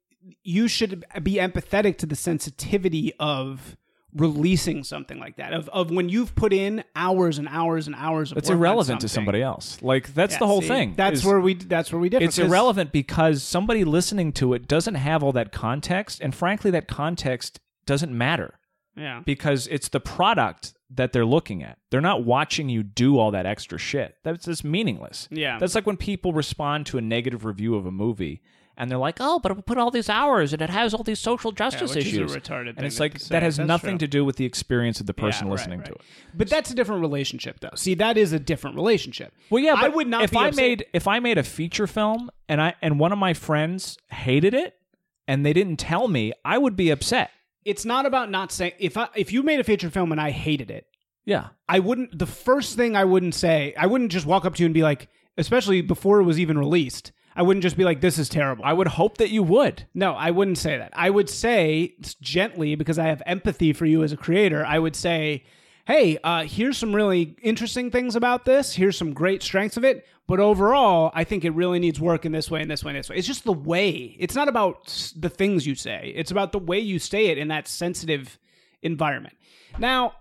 [0.43, 3.77] you should be empathetic to the sensitivity of
[4.15, 8.31] releasing something like that of of when you've put in hours and hours and hours
[8.31, 9.77] of it's irrelevant to somebody else.
[9.81, 12.23] Like that's Yeah, the whole see, thing that's is where we that's where we differ
[12.23, 16.87] it's irrelevant because somebody listening to it doesn't have all that context and frankly that
[16.87, 18.59] context doesn't matter.
[18.95, 19.21] Yeah.
[19.25, 21.77] Because it's the product that they're looking at.
[21.91, 24.15] They're not watching you do all that extra shit.
[24.23, 25.27] That's just meaningless.
[25.29, 25.57] Yeah.
[25.59, 28.41] that's like when people respond to a negative review of a movie
[28.77, 31.19] and they're like, "Oh, but it put all these hours and it has all these
[31.19, 33.97] social Yeah, justice which issues." is a retarded and it's like that has That's nothing
[33.97, 34.07] true.
[34.07, 36.01] to do with the experience of the person Yeah, right, listening to it.
[36.33, 37.69] But that's a different relationship, though.
[37.75, 39.33] See, that is a different relationship.
[39.49, 42.29] Well, yeah, I would not if I upset- made if I made a feature film
[42.49, 44.75] and I and one of my friends hated it
[45.27, 47.31] and they didn't tell me, I would be upset.
[47.63, 50.29] It's not about not saying if I, if you made a feature film and I
[50.31, 50.85] hated it,
[51.25, 51.47] Yeah.
[51.67, 52.19] I wouldn't.
[52.19, 54.83] The first thing I wouldn't say, I wouldn't just walk up to you and be
[54.83, 55.07] like,
[55.37, 57.11] especially before it was even released.
[57.35, 59.85] I wouldn't just be like, "This is terrible." I would hope that you would.
[59.93, 60.91] No, I wouldn't say that.
[60.93, 64.65] I would say gently because I have empathy for you as a creator.
[64.65, 65.43] I would say,
[65.85, 68.75] "Hey, uh, here's some really interesting things about this.
[68.75, 70.05] Here's some great strengths of it.
[70.27, 72.97] But overall, I think it really needs work in this way and this way and
[72.97, 73.17] this way.
[73.17, 74.15] It's just the way.
[74.19, 76.13] It's not about the things you say.
[76.15, 78.39] It's about the way you say it in that sensitive
[78.81, 79.35] environment.
[79.77, 80.13] Now,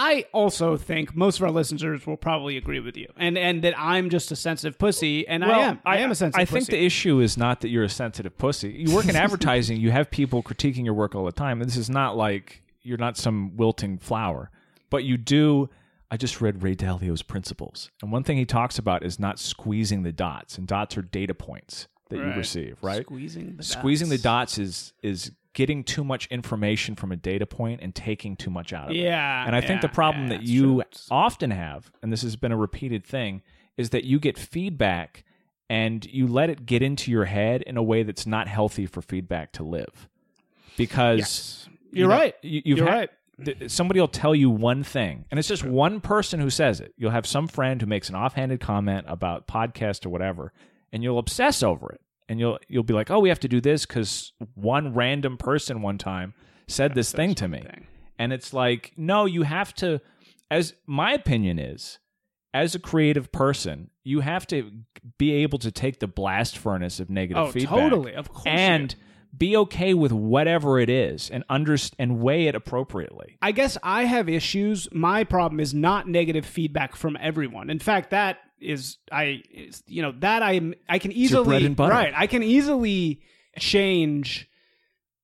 [0.00, 3.74] I also think most of our listeners will probably agree with you, and and that
[3.76, 5.80] I'm just a sensitive pussy, and I am.
[5.84, 6.40] I, am a sensitive.
[6.40, 6.78] I think pussy.
[6.78, 8.70] the issue is not that you're a sensitive pussy.
[8.70, 11.60] You work in advertising, you have people critiquing your work all the time.
[11.60, 14.50] And this is not like you're not some wilting flower.
[14.88, 15.68] But you do
[16.10, 17.90] I just read Ray Dalio's principles.
[18.00, 20.56] And one thing he talks about is not squeezing the dots.
[20.56, 23.02] And dots are data points that you receive, right?
[23.02, 24.16] Squeezing the Squeezing dots.
[24.16, 28.48] the dots is is getting too much information from a data point and taking too
[28.48, 29.00] much out of it.
[29.00, 30.82] Yeah, And I think the problem yeah, that you true.
[31.10, 33.42] Often have, and this has been a repeated thing,
[33.76, 35.24] is that you get feedback
[35.68, 39.02] and you let it get into your head in a way that's not healthy for
[39.02, 40.08] feedback to live.
[40.76, 41.68] Because Yes.
[41.90, 42.34] you You're know, right.
[42.42, 43.10] You, had- right.
[43.44, 46.94] th- somebody will tell you one thing, and it's just one person who says it.
[46.96, 50.52] You'll have some friend who makes an offhanded comment about podcast or whatever,
[50.92, 52.00] and you'll obsess over it.
[52.28, 55.80] And you'll you'll be like, "Oh, we have to do this because one random person
[55.82, 56.34] one time
[56.66, 57.86] said this thing to me." thing.
[58.18, 60.00] And it's like, no, you have to,
[60.50, 62.00] as my opinion is,
[62.52, 64.70] as a creative person, you have to
[65.18, 67.70] be able to take the blast furnace of negative Oh, feedback.
[67.78, 68.14] totally.
[68.14, 68.94] Of course And
[69.36, 73.38] be okay with whatever it is and underst- and weigh it appropriately.
[73.40, 74.88] I guess I have issues.
[74.92, 77.70] My problem is not negative feedback from everyone.
[77.70, 81.76] In fact, that is I is, you know that I I can easily bread and
[81.76, 81.92] butter.
[81.92, 82.12] right.
[82.16, 83.20] I can easily
[83.58, 84.48] change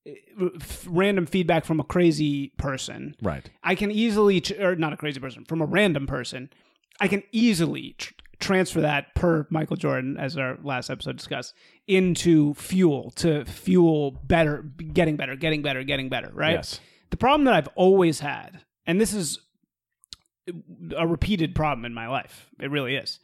[0.09, 0.49] uh,
[0.87, 3.15] random feedback from a crazy person.
[3.23, 3.49] Right.
[3.63, 6.51] I can easily ch- or not a crazy person from a random person.
[7.01, 11.55] I can easily tr- transfer that per Michael Jordan as our last episode discussed
[11.87, 16.81] into fuel to fuel better getting better getting better getting better right Yes.
[17.11, 19.41] the problem that I've always had, and this is
[20.97, 23.19] a repeated problem in my life, it really is,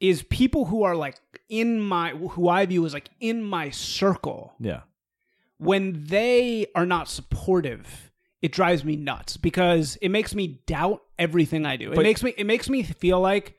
[0.00, 4.54] is people who are like in my, who I view as like in my circle,
[4.60, 4.82] Yeah.
[5.58, 8.10] when they are not supportive,
[8.42, 11.92] it drives me nuts because it makes me doubt everything I do.
[11.92, 13.58] It But- makes me, it makes me feel like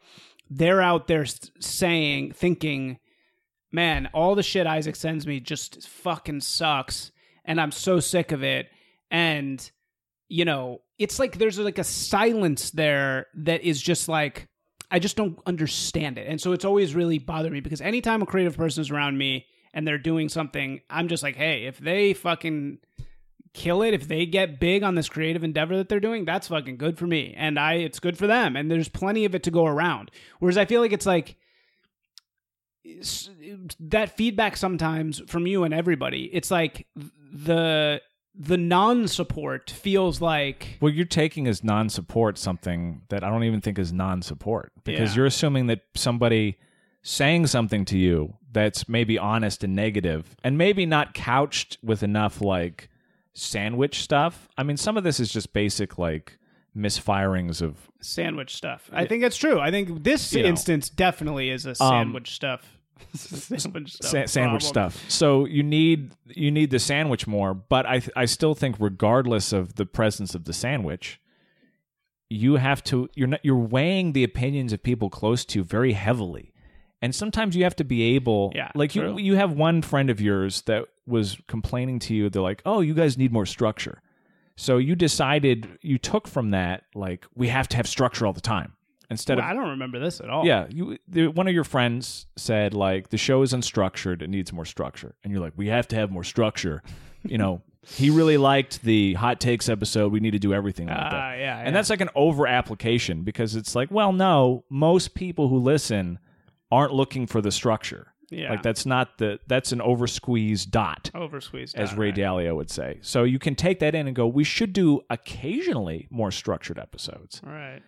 [0.49, 1.25] they're out there
[1.59, 2.99] saying, thinking,
[3.71, 7.11] man, all the shit Isaac sends me just fucking sucks,
[7.43, 8.69] and I'm so sick of it.
[9.11, 9.69] And
[10.29, 14.47] you know, it's like there's like a silence there that is just like
[14.89, 18.25] I just don't understand it, and so it's always really bothered me because anytime a
[18.25, 22.13] creative person is around me and they're doing something, I'm just like, hey, if they
[22.13, 22.79] fucking
[23.53, 26.77] kill it, if they get big on this creative endeavor that they're doing, that's fucking
[26.77, 29.51] good for me, and I it's good for them, and there's plenty of it to
[29.51, 30.11] go around.
[30.39, 31.35] Whereas I feel like it's like
[33.79, 36.87] that feedback sometimes from you and everybody it's like
[37.33, 37.99] the
[38.39, 43.79] the non-support feels like Well, you're taking as non-support something that I don't even think
[43.79, 45.15] is non-support because Yeah.
[45.17, 46.57] you're assuming that somebody
[47.01, 52.41] saying something to you that's maybe honest and negative and maybe not couched with enough
[52.41, 52.89] like
[53.33, 54.47] sandwich stuff.
[54.57, 56.37] I mean, some of this is just basic like
[56.75, 60.49] misfirings of sandwich stuff i think it's true i think this You know.
[60.49, 62.76] instance definitely is a um, sandwich stuff
[63.13, 64.91] sandwich stuff sa- sandwich problem.
[64.91, 65.05] stuff.
[65.09, 69.75] So you need you need the sandwich more, but I I still think regardless of
[69.75, 71.19] the presence of the sandwich,
[72.29, 75.93] you have to you're not you're weighing the opinions of people close to you very
[75.93, 76.53] heavily.
[77.01, 80.19] And sometimes you have to be able Yeah, like you you have one friend of
[80.19, 84.01] yours that was complaining to you they're like, "Oh, you guys need more structure."
[84.55, 88.41] So you decided you took from that like we have to have structure all the
[88.41, 88.73] time
[89.09, 91.63] instead Well, of i don't remember this at all yeah, you the, one of your
[91.63, 95.67] friends said like the show is unstructured; it needs more structure, and you're like, we
[95.67, 96.83] have to have more structure.
[97.23, 100.11] You know, he really liked the hot takes episode.
[100.11, 101.71] We need to do everything like Ah, that, yeah, and yeah.
[101.71, 106.19] that's like an over application because it's like, well, no, most people who listen
[106.71, 108.13] aren't looking for the structure.
[108.29, 112.15] yeah Like that's not the that's an over squeezed dot over as Ray right.
[112.15, 112.99] Dalio would say.
[113.01, 117.41] So you can take that in and go, we should do occasionally more structured episodes
[117.43, 117.81] right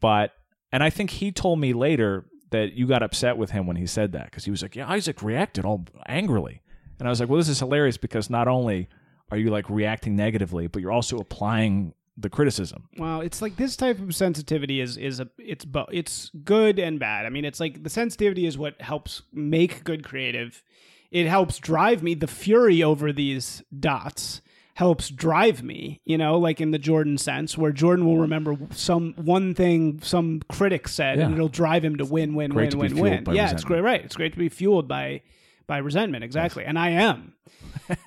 [0.00, 0.32] but
[0.72, 3.86] and I think he told me later that you got upset with him when he
[3.86, 6.62] said that because he was like, "Yeah, Isaac reacted all angrily,"
[6.98, 8.88] And I was like, well, this is hilarious because not only
[9.30, 12.88] are you like reacting negatively, but you're also applying the criticism.
[12.96, 16.98] Well, it's like this type of sensitivity is is a it's bo- it's good and
[16.98, 17.26] bad.
[17.26, 20.62] I mean, it's like the sensitivity is what helps make good creative.
[21.10, 22.14] It helps drive me.
[22.14, 24.40] The fury over these dots
[24.76, 26.00] helps drive me.
[26.04, 30.42] You know, like in the Jordan sense, where Jordan will remember some one thing some
[30.48, 33.24] critic said, and it'll drive him to win, win, Great to win, be win, win.
[33.24, 33.80] by Yeah, it's great.
[33.80, 35.22] Right, it's great to be fueled by
[35.66, 36.24] by resentment.
[36.24, 37.32] Exactly, and I am.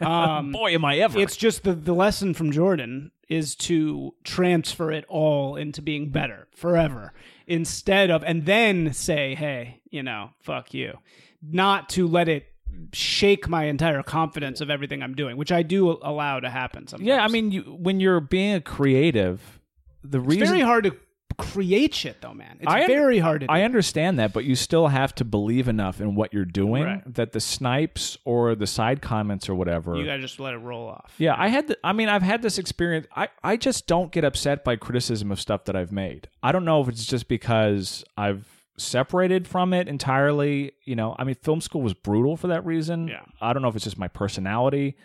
[0.02, 1.18] Um, Boy, am I ever!
[1.20, 6.50] it's just the, the lesson from Jordan is to transfer it all into being better
[6.54, 7.14] forever
[7.48, 10.98] instead of, and then say, hey, you know, fuck you.
[11.42, 12.48] Not to let it
[12.94, 17.08] shake my entire confidence of everything I'm doing, which I do allow to happen sometimes.
[17.08, 19.60] yeah, I mean, you, when you're being a creative,
[20.04, 20.96] the it's reason very hard to
[21.38, 22.58] create shit, though, man.
[22.60, 23.54] It's un- very hard to do.
[23.54, 27.14] I understand that, but you still have to believe enough in what you're doing Right.
[27.16, 29.96] that the snipes or the side comments or whatever.
[29.96, 31.14] you gotta just let it roll off.
[31.18, 31.68] yeah, I had.
[31.68, 33.08] The, I mean, I've had this experience.
[33.16, 36.28] I I just don't get upset by criticism of stuff that I've made.
[36.44, 38.46] I don't know if it's just because I've
[38.80, 40.72] separated from it entirely.
[40.84, 43.08] You know, I mean, film school was brutal for that reason.
[43.08, 43.22] Yeah.
[43.42, 44.96] I don't know if it's just my personality,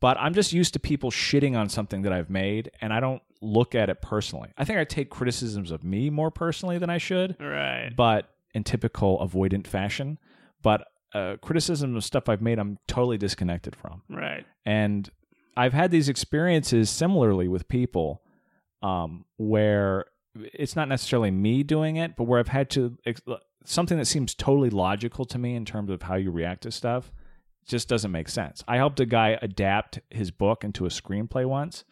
[0.00, 3.22] but I'm just used to people shitting on something that I've made, and I don't
[3.40, 4.50] look at it personally.
[4.56, 7.90] I think I take criticisms of me more personally than I should Right.
[7.96, 10.18] but in typical avoidant fashion.
[10.62, 14.02] But uh, criticism of stuff I've made, I'm totally disconnected from.
[14.08, 14.46] Right.
[14.64, 15.10] And
[15.56, 18.22] I've had these experiences similarly with people
[18.82, 22.96] um, where it's not necessarily me doing it, but where I've had to
[23.64, 27.12] something that seems totally logical to me in terms of how you react to stuff
[27.66, 28.64] just doesn't make sense.
[28.66, 31.84] I helped a guy adapt his book into a screenplay once,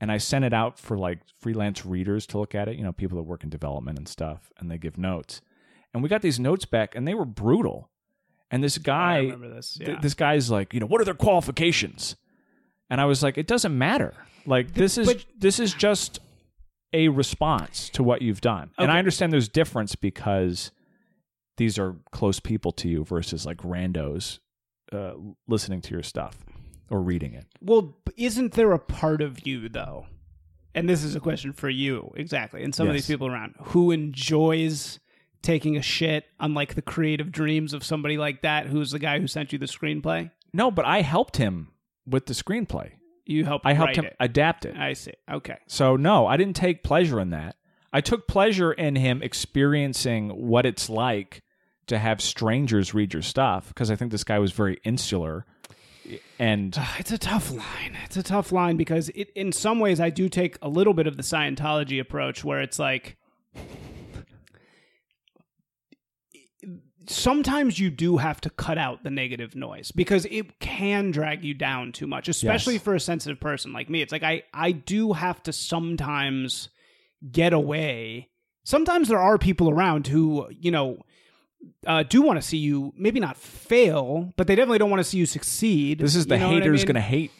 [0.00, 2.92] and I sent it out for like freelance readers to look at it, you know,
[2.92, 5.42] people that work in development and stuff, and they give notes.
[5.92, 7.90] And we got these notes back, and they were brutal.
[8.50, 9.74] And this I guy, remember this.
[9.74, 12.16] th- this guy's like, you know, what are their qualifications?
[12.88, 14.14] And I was like, it doesn't matter.
[14.46, 16.20] Like this is but- this is just
[16.96, 18.70] a response to what you've done.
[18.78, 20.70] And I understand there's difference because
[21.58, 24.38] these are close people to you versus like randos
[24.92, 25.12] uh,
[25.46, 26.38] listening to your stuff
[26.88, 27.46] or reading it.
[27.60, 30.06] Well, isn't there a part of you though?
[30.74, 33.90] And this is a question for you exactly, and some of these people around who
[33.90, 34.98] enjoys
[35.42, 39.18] taking a shit on like the creative dreams of somebody like that, who's the guy
[39.18, 40.30] who sent you the screenplay.
[40.52, 41.68] No, but I helped him
[42.06, 42.92] with the screenplay.
[43.26, 43.66] You helped.
[43.66, 44.16] I helped him It.
[44.20, 44.76] adapt it.
[44.76, 45.12] I see.
[45.30, 45.58] Okay.
[45.66, 47.56] So no, I didn't take pleasure in that.
[47.92, 51.42] I took pleasure in him experiencing what it's like
[51.86, 55.44] to have strangers read your stuff because I think this guy was very insular
[56.38, 57.96] and ah, It's a tough line.
[58.04, 61.06] It's a tough line because it, in some ways, I do take a little bit
[61.06, 63.16] of the Scientology approach where it's like
[67.08, 71.54] sometimes you do have to cut out the negative noise because it can drag you
[71.54, 72.82] down too much, especially Yes.
[72.82, 74.02] for a sensitive person like me.
[74.02, 76.68] It's like I, I do have to sometimes
[77.32, 78.28] get away.
[78.64, 80.98] Sometimes there are people around who, you know,
[81.86, 85.04] uh, do want to see you maybe not fail, but they definitely don't want to
[85.04, 85.98] see you succeed.
[85.98, 86.86] this is the You know what I haters mean?
[86.86, 87.30] going to hate.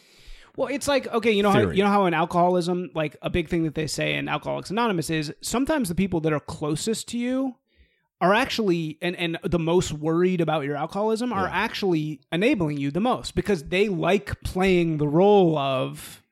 [0.55, 3.47] Well, it's like okay, you know how you know how in alcoholism, like a big
[3.47, 7.17] thing that they say in Alcoholics Anonymous is sometimes the people that are closest to
[7.19, 7.55] you
[8.19, 12.99] are actually and and the most worried about your alcoholism are actually enabling you the
[12.99, 16.23] most because they like playing the role of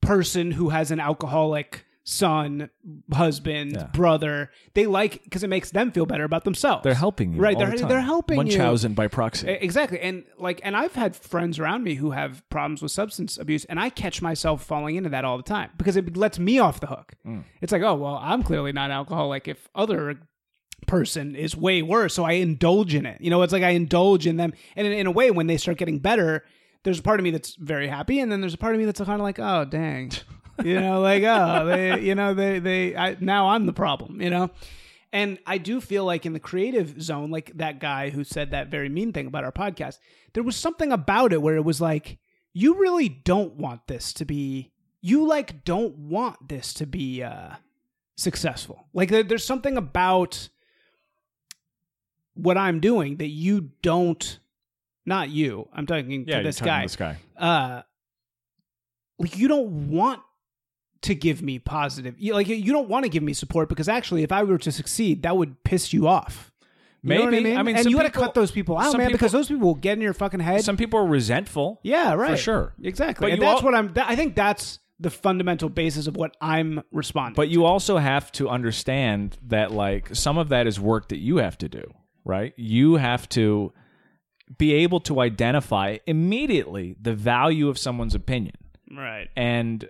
[0.00, 2.70] person who has an alcoholic son,
[3.12, 3.86] husband, Yeah.
[3.92, 4.52] brother.
[4.74, 6.84] They like because it makes them feel better about themselves.
[6.84, 7.40] They're helping you.
[7.40, 7.88] Right, all they're- the time.
[7.88, 8.44] they're helping you.
[8.44, 9.48] Munchausen by proxy.
[9.48, 9.98] Exactly.
[10.00, 13.80] And like and I've had friends around me who have problems with substance abuse and
[13.80, 16.86] I catch myself falling into that all the time because it lets me off the
[16.86, 17.14] hook.
[17.26, 17.42] Mm.
[17.60, 20.20] It's like, "Oh, well, I'm clearly not alcoholic if other
[20.86, 24.26] person is way worse, so I indulge in it." You know, it's like I indulge
[24.26, 26.44] in them and in, in a way when they start getting better,
[26.82, 28.84] there's a part of me that's very happy and then there's a part of me
[28.84, 30.12] that's kind of like, "Oh, dang."
[30.64, 34.30] you know, like, "Oh, they, you know, they they I, now I'm the problem, you
[34.30, 34.50] know?"
[35.12, 38.68] And I do feel like in the creative zone, like that guy who said that
[38.68, 39.98] very mean thing about our podcast,
[40.34, 42.18] there was something about it where it was like,
[42.52, 47.54] you really don't want this to be, you like don't want this to be uh,
[48.16, 48.88] successful.
[48.92, 50.50] Like there, there's something about
[52.36, 54.38] what I'm doing that you don't,
[55.04, 56.82] not you, I'm talking yeah, to this guy.
[56.82, 57.16] This guy.
[57.36, 57.82] Uh,
[59.18, 60.20] like you don't want
[61.02, 64.22] to give me positive you, like you don't want to give me support because actually
[64.22, 66.50] if i were to succeed that would piss you off
[67.02, 67.22] You Maybe.
[67.22, 69.32] I mean, I mean, and you got to cut those people out, man, people- because
[69.32, 70.64] those people will get in your fucking head.
[70.64, 71.78] Some people are resentful.
[71.84, 72.74] yeah, right, For sure.
[72.82, 73.26] exactly.
[73.26, 73.92] But and that's al- what I'm.
[73.92, 77.36] That, I think that's the fundamental basis of what I'm responding.
[77.36, 81.36] But you also have to understand that like some of that is work that you
[81.36, 81.84] have to do,
[82.26, 82.52] right?
[82.56, 83.72] You have to
[84.58, 88.56] be able to identify immediately the value of someone's opinion
[88.94, 89.28] Right.
[89.36, 89.88] and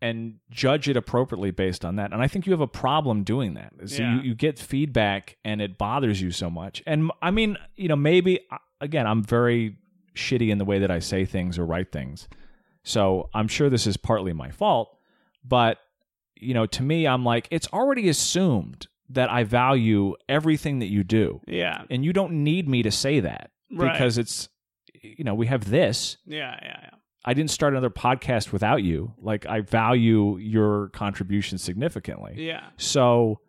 [0.00, 2.12] and judge it appropriately based on that.
[2.12, 3.72] And I think you have a problem doing that.
[3.86, 4.14] So Yeah.
[4.16, 6.84] you, you get feedback and it bothers you so much.
[6.86, 9.76] And I mean, you know, maybe uh, again, I'm very
[10.14, 12.28] shitty in the way that I say things or write things.
[12.84, 14.96] So I'm sure this is partly my fault,
[15.44, 15.78] but
[16.36, 21.02] you know, to me I'm like it's already assumed that I value everything that you
[21.04, 21.40] do.
[21.46, 21.82] Yeah.
[21.90, 23.92] And you don't need me to say that Right.
[23.92, 24.48] because it's
[25.02, 26.58] you know, we have this Yeah.
[26.62, 26.78] Yeah.
[26.82, 26.90] Yeah.
[27.24, 29.14] I didn't start another podcast without you.
[29.18, 32.34] Like I value your contribution significantly.
[32.36, 32.64] Yeah.
[32.76, 33.40] So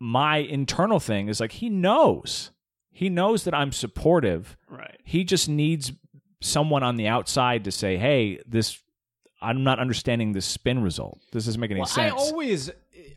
[0.00, 2.50] my internal thing is like he knows.
[2.90, 4.56] He knows that I'm supportive.
[4.68, 4.98] Right.
[5.04, 5.92] He just needs
[6.40, 8.80] someone on the outside to say, "Hey, this
[9.40, 11.20] I'm not understanding this spin result.
[11.32, 12.70] This doesn't make any Well, sense." I always,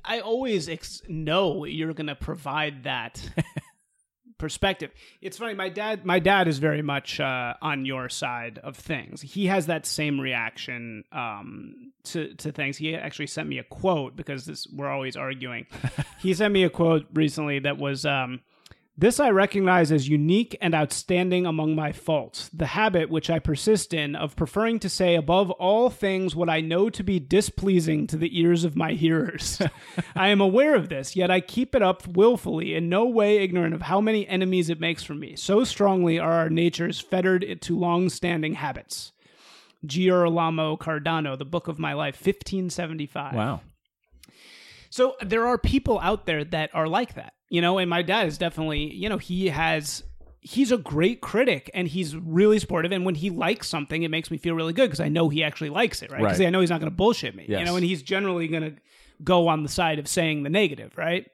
[0.04, 3.22] I always ex- know you're going to provide that
[4.38, 4.92] perspective.
[5.22, 5.54] It's funny.
[5.54, 9.22] My dad, my dad is very much uh, on your side of things.
[9.22, 12.78] He has that same reaction um, to to things.
[12.78, 15.68] He actually sent me a quote because this we're always arguing.
[16.20, 18.06] he sent me a quote recently that was.
[18.06, 18.42] Um,
[19.02, 23.96] this I recognize as unique and outstanding among my faults, the habit which I persist
[23.96, 28.16] in of preferring to say above all things what I know to be displeasing to
[28.16, 29.60] the ears of my hearers.
[30.16, 33.74] I am aware of this, yet I keep it up willfully, in no way ignorant
[33.74, 35.36] of how many enemies it makes for me.
[35.36, 39.14] So strongly are our natures fettered to long standing habits.
[39.84, 43.34] Girolamo Cardano, The Book of My Life, 1575.
[43.34, 43.62] wow.
[44.92, 48.28] So there are people out there that are like that, you know, and my dad
[48.28, 50.04] is definitely, you know, he has
[50.42, 54.32] he's a great critic and he's really supportive and when he likes something it makes
[54.32, 56.20] me feel really good because I know he actually likes it, right?
[56.20, 56.48] Because Right.
[56.48, 58.76] I know he's not going to bullshit me, you know, and he's generally going to
[59.24, 61.30] go on the side of saying the negative, right?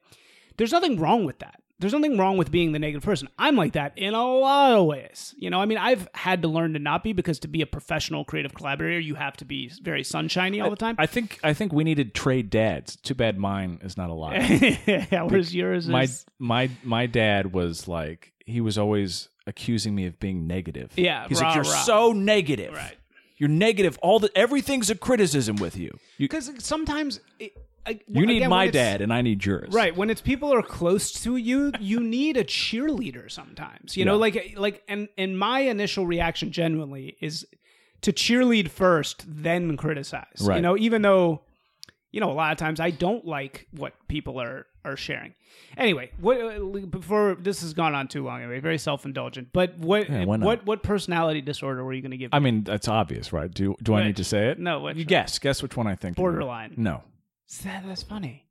[0.58, 1.62] There's nothing wrong with that.
[1.80, 3.30] There's nothing wrong with being the negative person.
[3.38, 5.36] I'm like that in a lot of ways.
[5.38, 7.68] You know, I mean, I've had to learn to not be because to be a
[7.68, 10.96] professional creative collaborator, you have to be very sunshiny all the time.
[10.98, 12.96] I think I think we needed trade dads.
[12.96, 14.50] Too bad mine is not alive.
[14.88, 20.06] yeah, whereas yours my is my my dad was like he was always accusing me
[20.08, 20.92] of being negative.
[20.96, 22.74] Yeah, he's rah, like you're rah." so negative.
[22.74, 22.98] Right.
[23.38, 24.00] You're negative.
[24.02, 25.98] All the everything's a criticism with you.
[26.18, 27.56] You because sometimes it,
[27.88, 29.74] I, you need again, my dad and I need yours.
[29.74, 33.96] Right, when it's people are close to you, you need a cheerleader sometimes.
[33.96, 37.48] You know, like like and and my initial reaction genuinely is
[38.02, 40.26] to cheerlead first, then criticize.
[40.42, 41.42] You know, even though
[42.12, 45.34] you know a lot of times I don't like what people are are sharing.
[45.78, 49.50] Anyway, what uh, before this has gone on too long anyway, very self-indulgent.
[49.54, 52.30] But what Yeah, what what personality disorder were you going to give?
[52.34, 53.52] I mean, that's obvious, right?
[53.52, 54.60] Do do I need to say it?
[54.60, 55.40] No, You guess.
[55.40, 56.18] Guess which one I think.
[56.18, 56.74] Borderline.
[56.78, 57.04] No.
[57.64, 58.46] That, that's funny.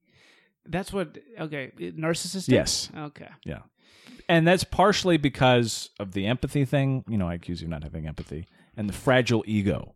[0.65, 1.19] That's what.
[1.39, 2.49] Okay, narcissistic.
[2.49, 2.91] Yes.
[2.97, 3.29] Okay.
[3.45, 3.61] Yeah.
[4.29, 7.05] And that's partially because of the empathy thing.
[7.09, 9.95] You know, I accuse you of not having empathy and the fragile ego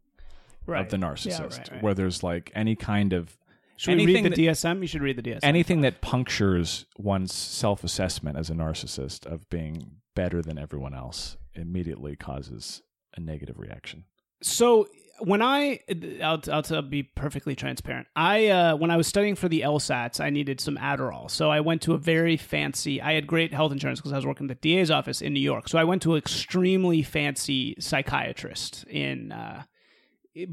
[0.67, 0.83] Right.
[0.85, 1.83] of the Yeah, narcissist, right, right.
[1.83, 3.37] where there's like any kind of
[3.77, 4.81] Should we anything read the that- DSM?
[4.83, 5.41] You should read the DSM.
[5.43, 12.15] anything that punctures one's self-assessment as a narcissist of being better than everyone else immediately
[12.15, 12.83] causes
[13.17, 14.05] a negative reaction.
[14.43, 14.87] so
[15.21, 15.81] when I,
[16.23, 18.07] I'll, I'll, be perfectly transparent.
[18.17, 21.31] I uh, when I was studying for the LSATs, I needed some Adderall.
[21.31, 23.01] So I went to a very fancy.
[23.01, 25.41] I had great health insurance because I was working at the DA's office in New
[25.41, 25.69] York.
[25.69, 29.33] So I went to an extremely fancy psychiatrist in.
[29.33, 29.65] Uh,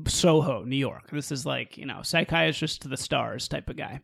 [0.07, 1.11] Soho, New York.
[1.11, 4.01] This is like, you know, psychiatrist to the stars type of guy.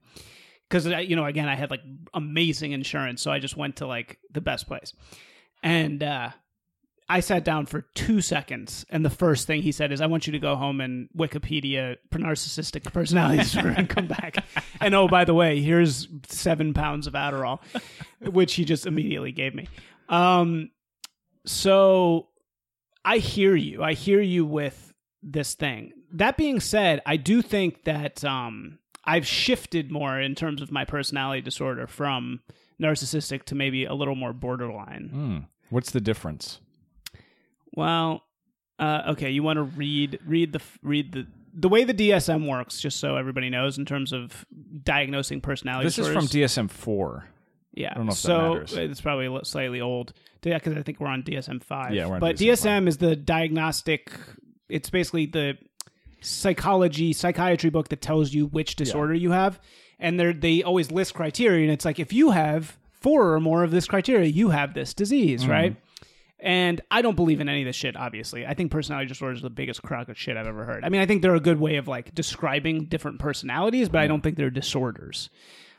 [0.69, 1.81] Because, you know, again, I had like
[2.13, 3.21] amazing insurance.
[3.21, 4.93] So I just went to like the best place.
[5.61, 6.29] And uh,
[7.09, 8.85] I sat down for two seconds.
[8.89, 11.97] And the first thing he said is, I want you to go home and Wikipedia
[12.11, 14.43] narcissistic personality disorder and come back.
[14.79, 17.59] And oh, by the way, here's seven pounds of Adderall,
[18.21, 19.67] which he just immediately gave me.
[20.09, 20.71] Um,
[21.45, 22.27] so
[23.03, 23.83] I hear you.
[23.83, 25.93] I hear you with this thing.
[26.11, 30.85] That being said, I do think that um, I've shifted more in terms of my
[30.85, 32.41] personality disorder from
[32.81, 35.09] narcissistic to maybe a little more borderline.
[35.09, 35.37] Hmm.
[35.69, 36.59] What's the difference?
[37.75, 38.23] Well,
[38.79, 42.79] uh, okay, you want to read read the read the the way the DSM works,
[42.79, 44.45] just so everybody knows in terms of
[44.83, 46.25] diagnosing personality This is from.
[46.25, 47.27] DSM four.
[47.75, 47.93] Yeah.
[47.95, 50.13] don't know if that so it's probably slightly old.
[50.43, 51.93] Yeah, because I think we're on DSM five.
[51.93, 54.11] Yeah, we're on but DSM DSM is the diagnostic.
[54.69, 55.57] It's basically the
[56.21, 59.59] psychology psychiatry book that tells you which disorder you have,
[59.99, 63.63] and they they always list criteria, and it's like if you have four or more
[63.63, 65.51] of this criteria, you have this disease, Mm-hmm.
[65.51, 65.75] right?
[66.43, 68.45] And I don't believe in any of this shit, obviously.
[68.45, 70.83] I think personality disorders are the biggest crock of shit I've ever heard.
[70.83, 74.07] I mean, I think they're a good way of like describing different personalities, but I
[74.07, 75.29] don't think they're disorders.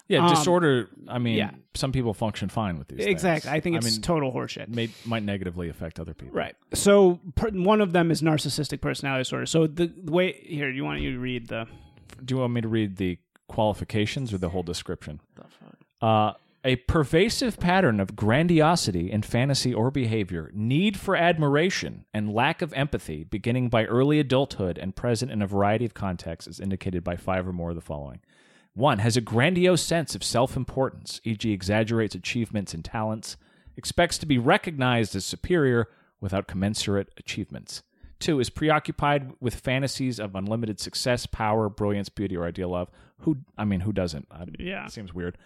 [0.08, 0.88] Yeah, Um, disorder.
[1.08, 1.50] I mean, yeah.
[1.74, 2.98] some people function fine with these.
[2.98, 3.10] things.
[3.10, 3.50] Exactly.
[3.50, 4.68] I think it's mean, total horseshit.
[4.68, 6.34] may, might negatively affect other people.
[6.34, 6.54] Right.
[6.74, 9.46] So per, one of them is narcissistic personality disorder.
[9.46, 11.66] So the, the way here, you want you to read the
[12.24, 15.20] Do you want me to read the qualifications or the whole description?
[16.02, 16.32] Uh,
[16.64, 22.72] a pervasive pattern of grandiosity in fantasy or behavior, need for admiration, and lack of
[22.72, 27.16] empathy, beginning by early adulthood and present in a variety of contexts, is indicated by
[27.16, 28.20] five or more of the following.
[28.72, 33.36] One has a grandiose sense of self importance, e.g., exaggerates achievements and talents,
[33.76, 35.88] expects to be recognized as superior
[36.20, 37.82] without commensurate achievements.
[38.20, 42.88] Two is preoccupied with fantasies of unlimited success, power, brilliance, beauty, or ideal love.
[43.18, 44.26] Who, I mean, who doesn't?
[44.30, 44.86] I, Yeah.
[44.86, 45.36] seems weird.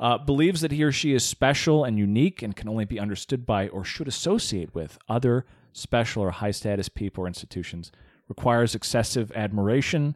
[0.00, 3.44] Uh, believes that he or she is special and unique and can only be understood
[3.44, 7.90] by or should associate with other special or high status people or institutions.
[8.28, 10.14] Requires excessive admiration,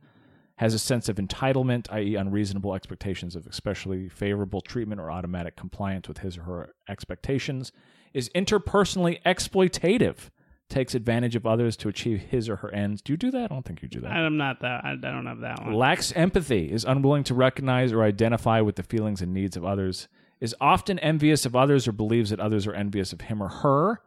[0.56, 6.06] has a sense of entitlement, i.e., unreasonable expectations of especially favorable treatment or automatic compliance
[6.06, 7.72] with his or her expectations,
[8.12, 10.30] is interpersonally exploitative,
[10.72, 13.02] takes advantage of others to achieve his or her ends.
[13.02, 13.44] Do you do that?
[13.44, 14.10] I don't think you do that.
[14.10, 14.84] I'm not that.
[14.84, 15.74] I, I don't have that one.
[15.74, 20.08] Lacks empathy, is unwilling to recognize or identify with the feelings and needs of others,
[20.40, 24.00] is often envious of others or believes that others are envious of him or her,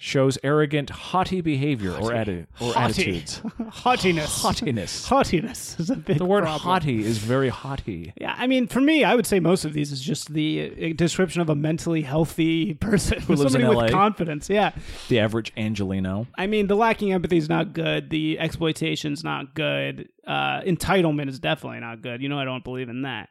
[0.00, 2.78] shows arrogant, haughty behavior or, atti- or Haughty.
[2.78, 3.42] attitudes.
[3.70, 4.42] Haughtiness.
[4.42, 5.06] Haughtiness.
[5.08, 6.60] Haughtiness is a big The word problem.
[6.62, 8.12] haughty is very haughty.
[8.16, 10.94] Yeah, I mean, for me, I would say most of these is just the uh,
[10.96, 13.82] description of a mentally healthy person who lives in somebody LA.
[13.82, 14.48] with confidence.
[14.48, 14.70] Yeah,
[15.08, 16.28] The average Angeleno.
[16.38, 18.08] I mean, the lacking empathy is not good.
[18.10, 20.08] The exploitation's not good.
[20.24, 22.22] Uh, entitlement is definitely not good.
[22.22, 23.30] You know, I don't believe in that.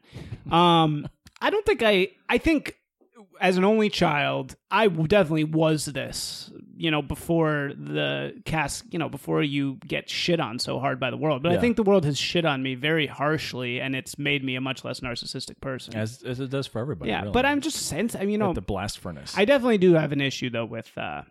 [0.51, 1.07] Um,
[1.41, 2.09] I don't think I.
[2.27, 2.76] I think
[3.41, 6.51] as an only child, I definitely was this.
[6.79, 8.83] You know, before the cast.
[8.93, 11.41] You know, before you get shit on so hard by the world.
[11.41, 14.55] But I think the world has shit on me very harshly, and it's made me
[14.55, 15.95] a much less narcissistic person.
[15.95, 17.09] As, as it does for everybody.
[17.09, 17.31] yeah, really.
[17.31, 18.15] but I'm just sense.
[18.15, 19.33] I mean, you know, the blast furnace.
[19.35, 21.23] I definitely do have an issue though with uh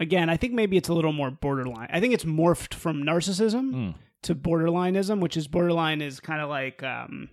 [0.00, 1.88] again, I think maybe it's a little more borderline.
[1.92, 3.94] I think it's morphed from narcissism Mm.
[4.22, 7.28] to borderlineism, which is borderline is kind of like um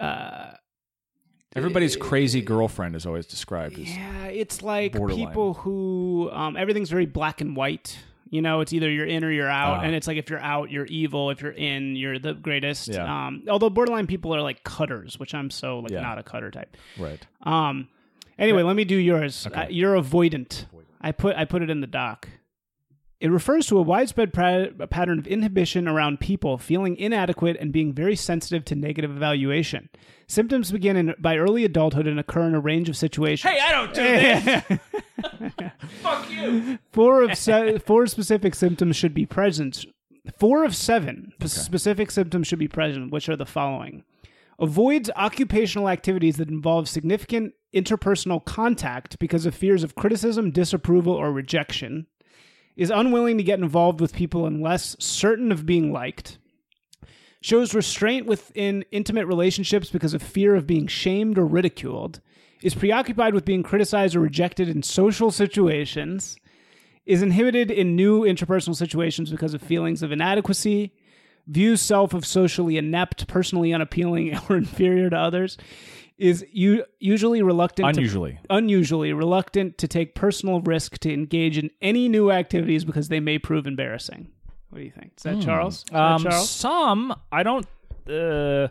[0.00, 0.52] uh
[1.56, 3.90] Everybody's crazy girlfriend is always described as.
[3.96, 5.26] yeah, it's like Borderline.
[5.28, 7.98] people who um everything's very black and white.
[8.28, 9.82] You know, it's either you're in or you're out, Ah.
[9.82, 11.30] and it's like if you're out, you're evil.
[11.30, 12.88] If you're in, you're the greatest.
[12.88, 13.26] Yeah.
[13.26, 16.00] Um, although borderline people are like cutters, which I'm so like Yeah.
[16.00, 16.76] not a cutter type.
[16.98, 17.24] Right.
[17.42, 17.88] Um.
[18.38, 19.46] Anyway, let me do yours.
[19.46, 19.60] Okay.
[19.62, 20.64] Uh, you're avoidant.
[21.00, 22.28] I put I put it in the doc.
[23.18, 27.94] It refers to a widespread pra- pattern of inhibition around people feeling inadequate and being
[27.94, 29.88] very sensitive to negative evaluation.
[30.28, 33.50] Symptoms begin in, by early adulthood and occur in a range of situations.
[33.50, 34.80] Hey, I don't do this.
[36.02, 36.78] Fuck you.
[36.92, 39.86] Four of se- four specific symptoms should be present.
[40.38, 44.02] Four of seven p- specific symptoms should be present, which are the following:
[44.58, 51.32] avoids occupational activities that involve significant interpersonal contact because of fears of criticism, disapproval, or
[51.32, 52.06] rejection.
[52.76, 56.38] Is unwilling to get involved with people unless certain of being liked.
[57.40, 62.20] Shows restraint within intimate relationships because of fear of being shamed or ridiculed.
[62.62, 66.36] Is preoccupied with being criticized or rejected in social situations
[67.06, 70.92] is inhibited in new interpersonal situations because of feelings of inadequacy,
[71.46, 75.56] views self of socially inept, personally unappealing, or inferior to others,
[76.18, 78.38] is u- usually reluctant Unusually.
[78.48, 83.20] to, unusually reluctant to take personal risk to engage in any new activities because they
[83.20, 84.28] may prove embarrassing.
[84.70, 85.12] What do you think?
[85.16, 85.76] Is that Charles?
[85.78, 86.50] Is that Um, Charles?
[86.50, 87.66] some I don't.
[88.08, 88.68] Uh,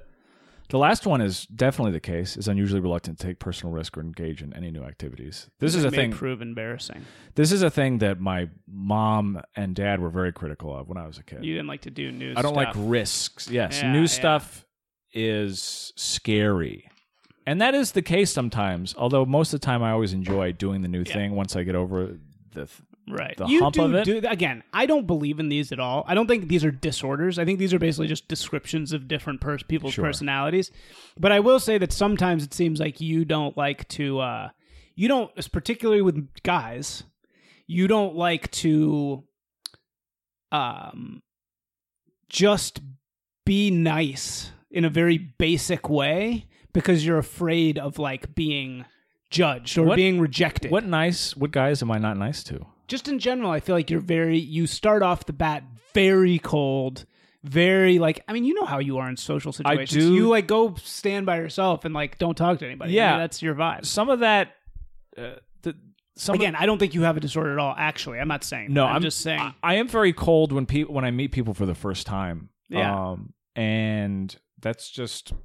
[0.69, 2.35] the last one is definitely the case.
[2.37, 5.47] Is unusually reluctant to take personal risk or engage in any new activities.
[5.59, 6.11] This is a may thing.
[6.11, 7.05] prove embarrassing.
[7.35, 11.05] This is a thing that my mom and dad were very critical of when I
[11.05, 11.45] was a kid.
[11.45, 12.75] You didn't like to do new I don't stuff.
[12.75, 13.49] like risks.
[13.51, 14.05] Yes, Yeah, new yeah.
[14.07, 14.65] stuff
[15.13, 16.89] is scary.
[17.47, 18.95] And that is the case sometimes.
[18.97, 21.75] Although most of the time I always enjoy doing the new thing once I get
[21.75, 22.17] over
[22.53, 22.69] the th-
[23.07, 23.37] Right.
[23.37, 24.03] the you hump do, of it.
[24.05, 24.63] do again.
[24.73, 26.03] I don't believe in these at all.
[26.07, 27.37] I don't think these are disorders.
[27.37, 30.05] I think these are basically just descriptions of different pers- people's Sure.
[30.05, 30.71] personalities.
[31.19, 34.19] But I will say that sometimes it seems like you don't like to.
[34.21, 34.49] Uh,
[34.95, 37.03] you don't, particularly with guys,
[37.67, 39.23] you don't like to,
[40.51, 41.21] um,
[42.29, 42.81] just
[43.45, 48.85] be nice in a very basic way because you're afraid of like being
[49.31, 51.35] judged or What- being rejected What nice?
[51.35, 52.67] What guys am I not nice to?
[52.87, 55.63] just in general, I feel like you're very you start off the bat
[55.95, 57.05] very cold,
[57.43, 59.95] very like I mean, you know how you are in social situations.
[59.97, 62.91] I do- You like go stand by yourself and like don't talk to anybody.
[62.91, 63.11] I Yeah.
[63.13, 63.85] mean, that's your vibe.
[63.85, 64.53] Some of that.
[65.17, 65.73] Uh, the,
[66.17, 67.73] some of- Again, I don't think you have a disorder at all.
[67.77, 68.71] Actually, I'm not saying.
[68.73, 69.39] no, I'm, I'm, just saying.
[69.39, 72.49] I, I am very cold when people when I meet people for the first time.
[72.69, 73.09] Yeah.
[73.11, 75.35] Um, and that's just, I,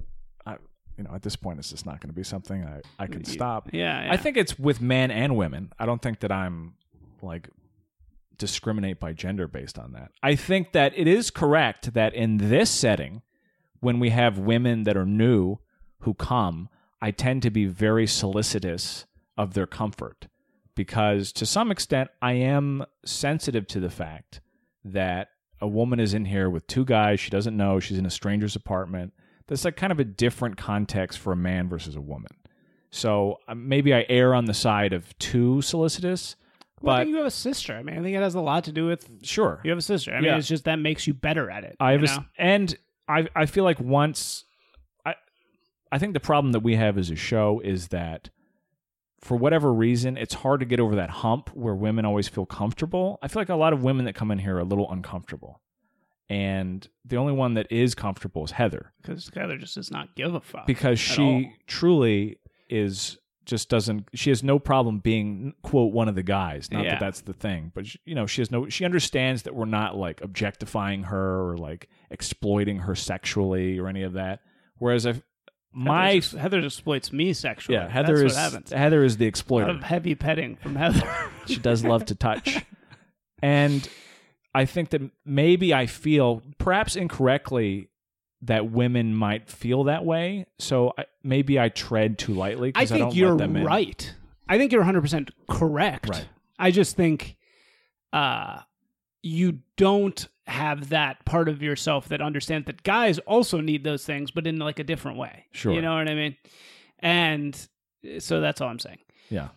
[1.01, 3.25] you know, at this point, it's just not going to be something I I can
[3.25, 3.69] stop.
[3.73, 4.13] Yeah, yeah.
[4.13, 5.71] I think it's with men and women.
[5.79, 6.75] I don't think that I'm
[7.23, 7.49] like
[8.37, 10.11] discriminate by gender based on that.
[10.21, 13.23] I think that it is correct that in this setting,
[13.79, 15.57] when we have women that are new
[16.01, 16.69] who come,
[17.01, 19.05] I tend to be very solicitous
[19.37, 20.27] of their comfort
[20.75, 24.39] because to some extent I am sensitive to the fact
[24.85, 25.29] that
[25.59, 28.55] a woman is in here with two guys she doesn't know, she's in a stranger's
[28.55, 29.13] apartment.
[29.47, 32.31] That's like kind of a different context for a man versus a woman.
[32.91, 36.35] So uh, maybe I err on the side of too solicitous,
[36.81, 37.73] Well, I but think you have a sister.
[37.75, 39.61] I mean, I think it has a lot to do with sure.
[39.63, 40.11] you have a sister.
[40.11, 40.37] I mean, Yeah.
[40.37, 41.75] it's just that makes you better at it.
[41.79, 42.25] I have you a s know?
[42.37, 42.75] and
[43.07, 44.43] I I feel like once
[45.05, 45.15] I
[45.91, 48.29] I think the problem that we have as a show is that
[49.21, 53.19] for whatever reason it's hard to get over that hump where women always feel comfortable.
[53.21, 55.61] I feel like a lot of women that come in here are a little uncomfortable.
[56.31, 60.33] And the only one that is comfortable is Heather because Heather just does not give
[60.33, 61.43] a fuck because she all.
[61.67, 62.37] truly
[62.69, 66.91] is just doesn't she has no problem being quote one of the guys not Yeah.
[66.91, 69.65] that that's the thing but she, you know she has no she understands that we're
[69.65, 74.39] not like objectifying her or like exploiting her sexually or any of that
[74.77, 75.21] whereas if
[75.73, 77.77] my Heather, Heather exploits me sexually.
[77.77, 78.71] yeah Heather That's is what happens.
[78.71, 81.03] Heather is the A lot exploiter of heavy petting from Heather.
[81.47, 82.63] she does love to touch.
[83.43, 83.89] And
[84.53, 87.89] I think that maybe I feel, perhaps incorrectly,
[88.41, 90.45] that women might feel that way.
[90.59, 93.65] So I, maybe I tread too lightly I I, think don't you're let them in.
[93.65, 94.13] right.
[94.49, 96.09] I think you're 100% correct.
[96.09, 96.27] Right.
[96.59, 97.37] I just think
[98.11, 98.59] uh,
[99.21, 104.31] you don't have that part of yourself that understands that guys also need those things,
[104.31, 105.45] but in like a different way.
[105.51, 105.73] Sure.
[105.73, 106.35] You know what I mean?
[106.99, 107.67] And
[108.19, 108.99] so that's all I'm saying.
[109.29, 109.49] Yeah.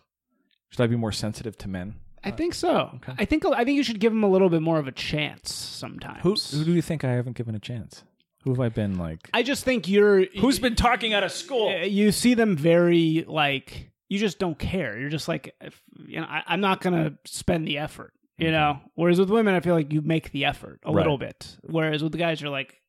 [0.69, 1.95] Should I be more sensitive to men?
[2.25, 2.99] I think so.
[3.17, 5.53] I think I think you should give them a little bit more of a chance
[5.53, 6.21] sometimes.
[6.23, 8.03] Who, who do you think I haven't given a chance?
[8.43, 9.29] Who have I been like?
[9.33, 11.71] I just think you're Who's been talking out of school?
[11.83, 14.99] You see them very like you just don't care.
[14.99, 18.13] You're just like if, you know I, I'm not gonna spend the effort.
[18.37, 18.79] You know.
[18.95, 20.97] Whereas with women, I feel like you make the effort a Right.
[21.03, 21.55] little bit.
[21.63, 22.81] Whereas with the guys, you're like,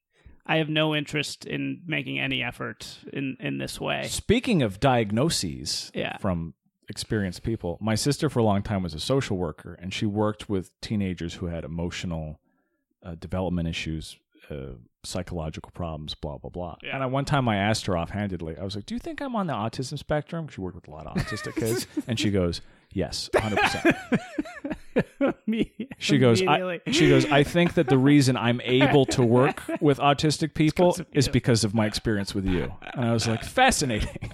[0.45, 4.09] I have no interest in making any effort in in this way.
[4.09, 6.16] Speaking of diagnoses Yeah.
[6.18, 6.55] from
[6.89, 10.49] experienced people, my sister for a long time was a social worker, and she worked
[10.49, 12.41] with teenagers who had emotional
[13.03, 14.16] uh, development issues,
[14.51, 16.76] uh, psychological problems, blah blah blah.
[16.82, 16.95] Yeah.
[16.95, 19.37] And I, one time I asked her offhandedly, I was like, "Do you think I'm
[19.37, 22.61] on the autism spectrum?" She worked with a lot of autistic kids, and she goes,
[22.93, 23.97] "Yes, 100." percent
[25.99, 29.99] She goes, I, she goes, I think that the reason I'm able to work with
[29.99, 32.72] autistic people is because of my experience with you.
[32.95, 34.32] And I was like, fascinating.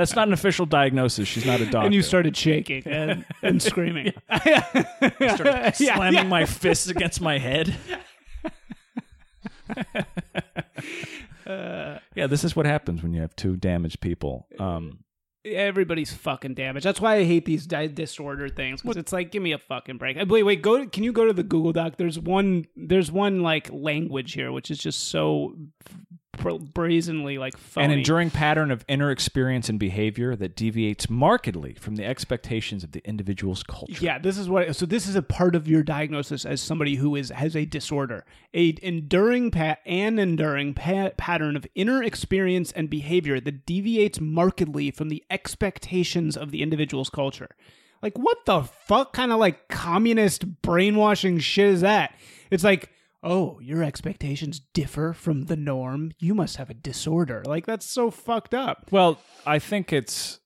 [0.00, 1.28] That's not an official diagnosis.
[1.28, 1.84] She's not a doctor.
[1.84, 4.14] and you started shaking and, and screaming.
[4.34, 7.76] started slamming my fists against my head.
[11.46, 14.46] yeah, this is what happens when you have two damaged people.
[14.58, 15.00] Um,
[15.44, 16.86] everybody's fucking damaged.
[16.86, 18.80] That's why I hate these di- disorder things.
[18.80, 20.16] Because it's like, give me a fucking break.
[20.16, 20.62] Uh, Wait, wait.
[20.62, 20.78] Go.
[20.78, 21.98] To, can you go to the Google Doc?
[21.98, 22.64] There's one.
[22.74, 25.54] There's one like language here, which is just so
[26.40, 27.84] brazenly like phony.
[27.84, 32.92] an enduring pattern of inner experience and behavior that deviates markedly from the expectations of
[32.92, 34.04] the individual's culture.
[34.04, 34.74] Yeah, this is what.
[34.76, 38.24] So this is a part of your diagnosis as somebody who is has a disorder,
[38.54, 44.90] a enduring pa- an enduring pa- pattern of inner experience and behavior that deviates markedly
[44.90, 47.50] from the expectations of the individual's culture.
[48.02, 52.14] Like what the fuck kind of like communist brainwashing shit is that?
[52.50, 52.90] It's like,
[53.22, 56.12] oh, your expectations differ from the norm.
[56.18, 57.42] You must have a disorder.
[57.46, 58.88] Like that's so fucked up.
[58.90, 60.40] Well, I think it's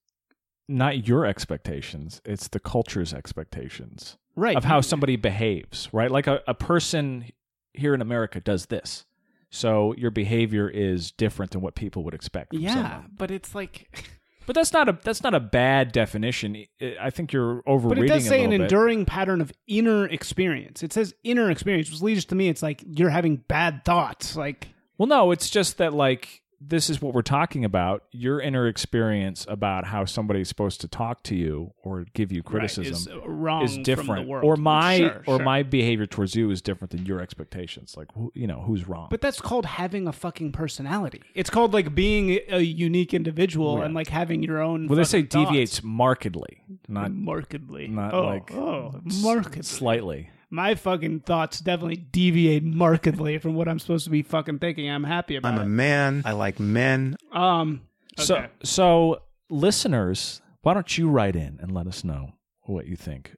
[0.68, 4.56] not your expectations, it's the culture's expectations Right.
[4.56, 6.10] of how somebody behaves, right?
[6.10, 7.26] Like a, a person
[7.74, 9.04] here in America does this.
[9.50, 12.50] So your behavior is different than what people would expect.
[12.52, 13.10] From yeah, someone.
[13.16, 13.88] but it's like
[14.46, 16.64] But that's not a that's not a bad definition.
[17.00, 18.04] I- think you're overreading.
[18.06, 18.62] But it does say an bit.
[18.62, 20.82] enduring pattern of inner experience.
[20.82, 22.48] It says inner experience, which leads to me.
[22.48, 24.36] It's like you're having bad thoughts.
[24.36, 24.68] Like
[24.98, 28.04] Well, no, it's just that like this is what we're talking about.
[28.10, 32.94] Your inner experience about how somebody's supposed to talk to you or give you criticism
[32.94, 34.44] is uh, wrong is from different, the world.
[34.44, 35.44] or my Sure, or sure.
[35.44, 37.94] my behavior towards you is different than your expectations.
[37.96, 39.08] Like who, you know who's wrong.
[39.10, 41.22] But that's called having a fucking personality.
[41.34, 44.86] It's called like being a unique individual oh, and like having your own.
[44.86, 45.50] well, they say fucking thoughts.
[45.50, 49.62] deviates markedly, not markedly, not oh, like oh, s- markedly.
[49.62, 50.30] slightly.
[50.54, 54.88] My fucking thoughts definitely deviate markedly from what I'm supposed to be fucking thinking.
[54.88, 55.66] I'm happy about I'm a it.
[55.66, 56.22] man.
[56.24, 57.16] I like men.
[57.32, 57.82] Um.
[58.18, 58.46] So okay.
[58.62, 63.34] so listeners, why don't you write in and let us know what you think?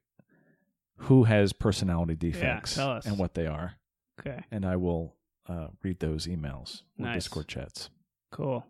[1.00, 3.06] Who has personality defects tell us.
[3.06, 3.74] and what they are?
[4.20, 4.44] okay.
[4.50, 5.14] and I will
[5.48, 7.14] uh, read those emails or Nice.
[7.24, 7.88] Discord chats.
[8.32, 8.64] Cool.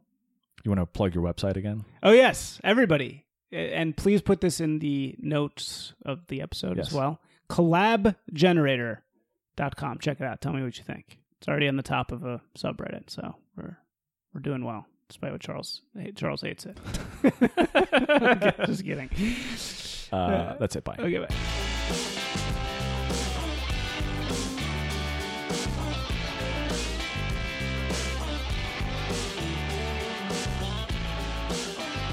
[0.64, 1.84] You want to plug your website again?
[2.02, 6.88] Oh yes, everybody, A- and please put this in the notes of the episode Yes.
[6.88, 7.20] as well.
[7.48, 9.98] Collabgenerator.com.
[10.00, 10.40] Check it out.
[10.40, 11.18] Tell me what you think.
[11.38, 13.76] It's already on the top of a subreddit, so we're
[14.32, 15.82] we're doing well, despite what Charles
[16.14, 16.78] Charles hates it.
[17.24, 19.10] Okay, Just kidding.
[20.12, 20.84] Uh, that's it.
[20.84, 20.96] Bye.
[20.98, 21.28] Okay, bye.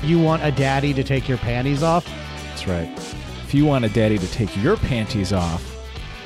[0.04, 2.06] You want a daddy to take your panties off?
[2.50, 2.90] That's right.
[3.54, 5.64] If you want a daddy to take your panties off,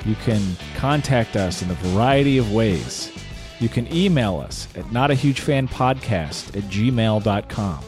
[0.05, 0.41] you can
[0.77, 3.11] contact us in a variety of ways.
[3.59, 7.83] You can email us at notahugefanpodcast at gmail.com.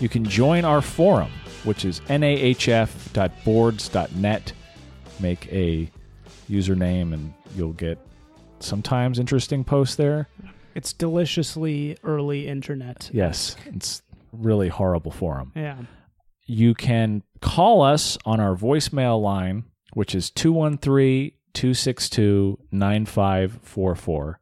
[0.00, 1.30] You can join our forum,
[1.62, 4.52] which is nahf.boards.net.
[5.20, 5.88] Make a
[6.50, 7.98] username and you'll get
[8.58, 10.26] sometimes interesting posts there.
[10.74, 13.10] It's deliciously early internet.
[13.12, 14.02] Yes, it's
[14.32, 15.52] really horrible forum.
[15.54, 15.76] Yeah.
[16.46, 19.64] You can call us on our voicemail line,
[19.94, 24.40] which is 213 262 9544.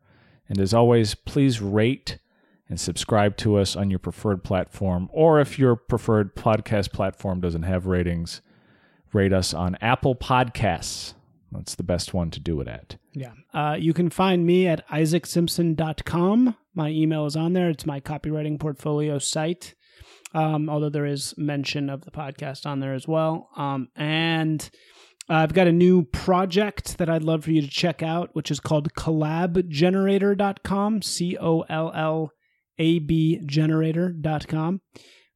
[0.49, 2.19] And as always, please rate
[2.69, 5.09] and subscribe to us on your preferred platform.
[5.13, 8.41] Or if your preferred podcast platform doesn't have ratings,
[9.13, 11.15] rate us on Apple Podcasts.
[11.53, 12.97] That's the best one to do it at.
[13.13, 13.33] Yeah.
[13.53, 16.57] Uh, you can find me at isaacsimpson.com.
[16.75, 17.71] My email is on there.
[17.71, 19.75] It's my copywriting portfolio site.
[20.33, 23.49] Um, although there is mention of the podcast on there as well.
[23.57, 24.69] Um, and
[25.29, 28.61] I've got a new project that I'd love for you to check out, which is
[28.61, 31.03] called collabgenerator.com.
[31.03, 32.33] C O L L
[32.79, 34.81] A B generator.com.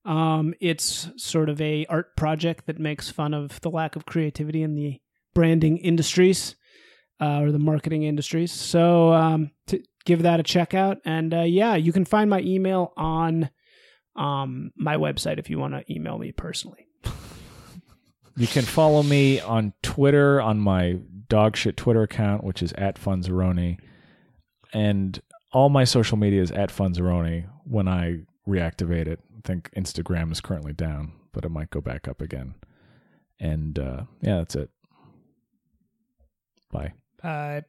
[0.05, 4.63] Um, it's sort of a art project that makes fun of the lack of creativity
[4.63, 5.01] in the
[5.33, 6.57] branding industries
[7.21, 8.53] uh, or the marketing industries.
[8.53, 12.41] So um, to give that a check out, and uh, yeah, you can find my
[12.41, 13.51] email on
[14.17, 16.87] um, my website if you want to email me personally.
[18.37, 20.99] You can follow me on Twitter on my
[21.29, 23.79] dogshit Twitter account, which is at Funzeroni.
[24.73, 25.21] And
[25.53, 29.21] all my social media is at Funzeroni when I reactivate it.
[29.37, 32.57] I think Instagram is currently down, but it might go back up again.
[33.39, 34.71] And uh, yeah, that's it.
[36.73, 36.95] Bye.
[37.23, 37.61] Uh,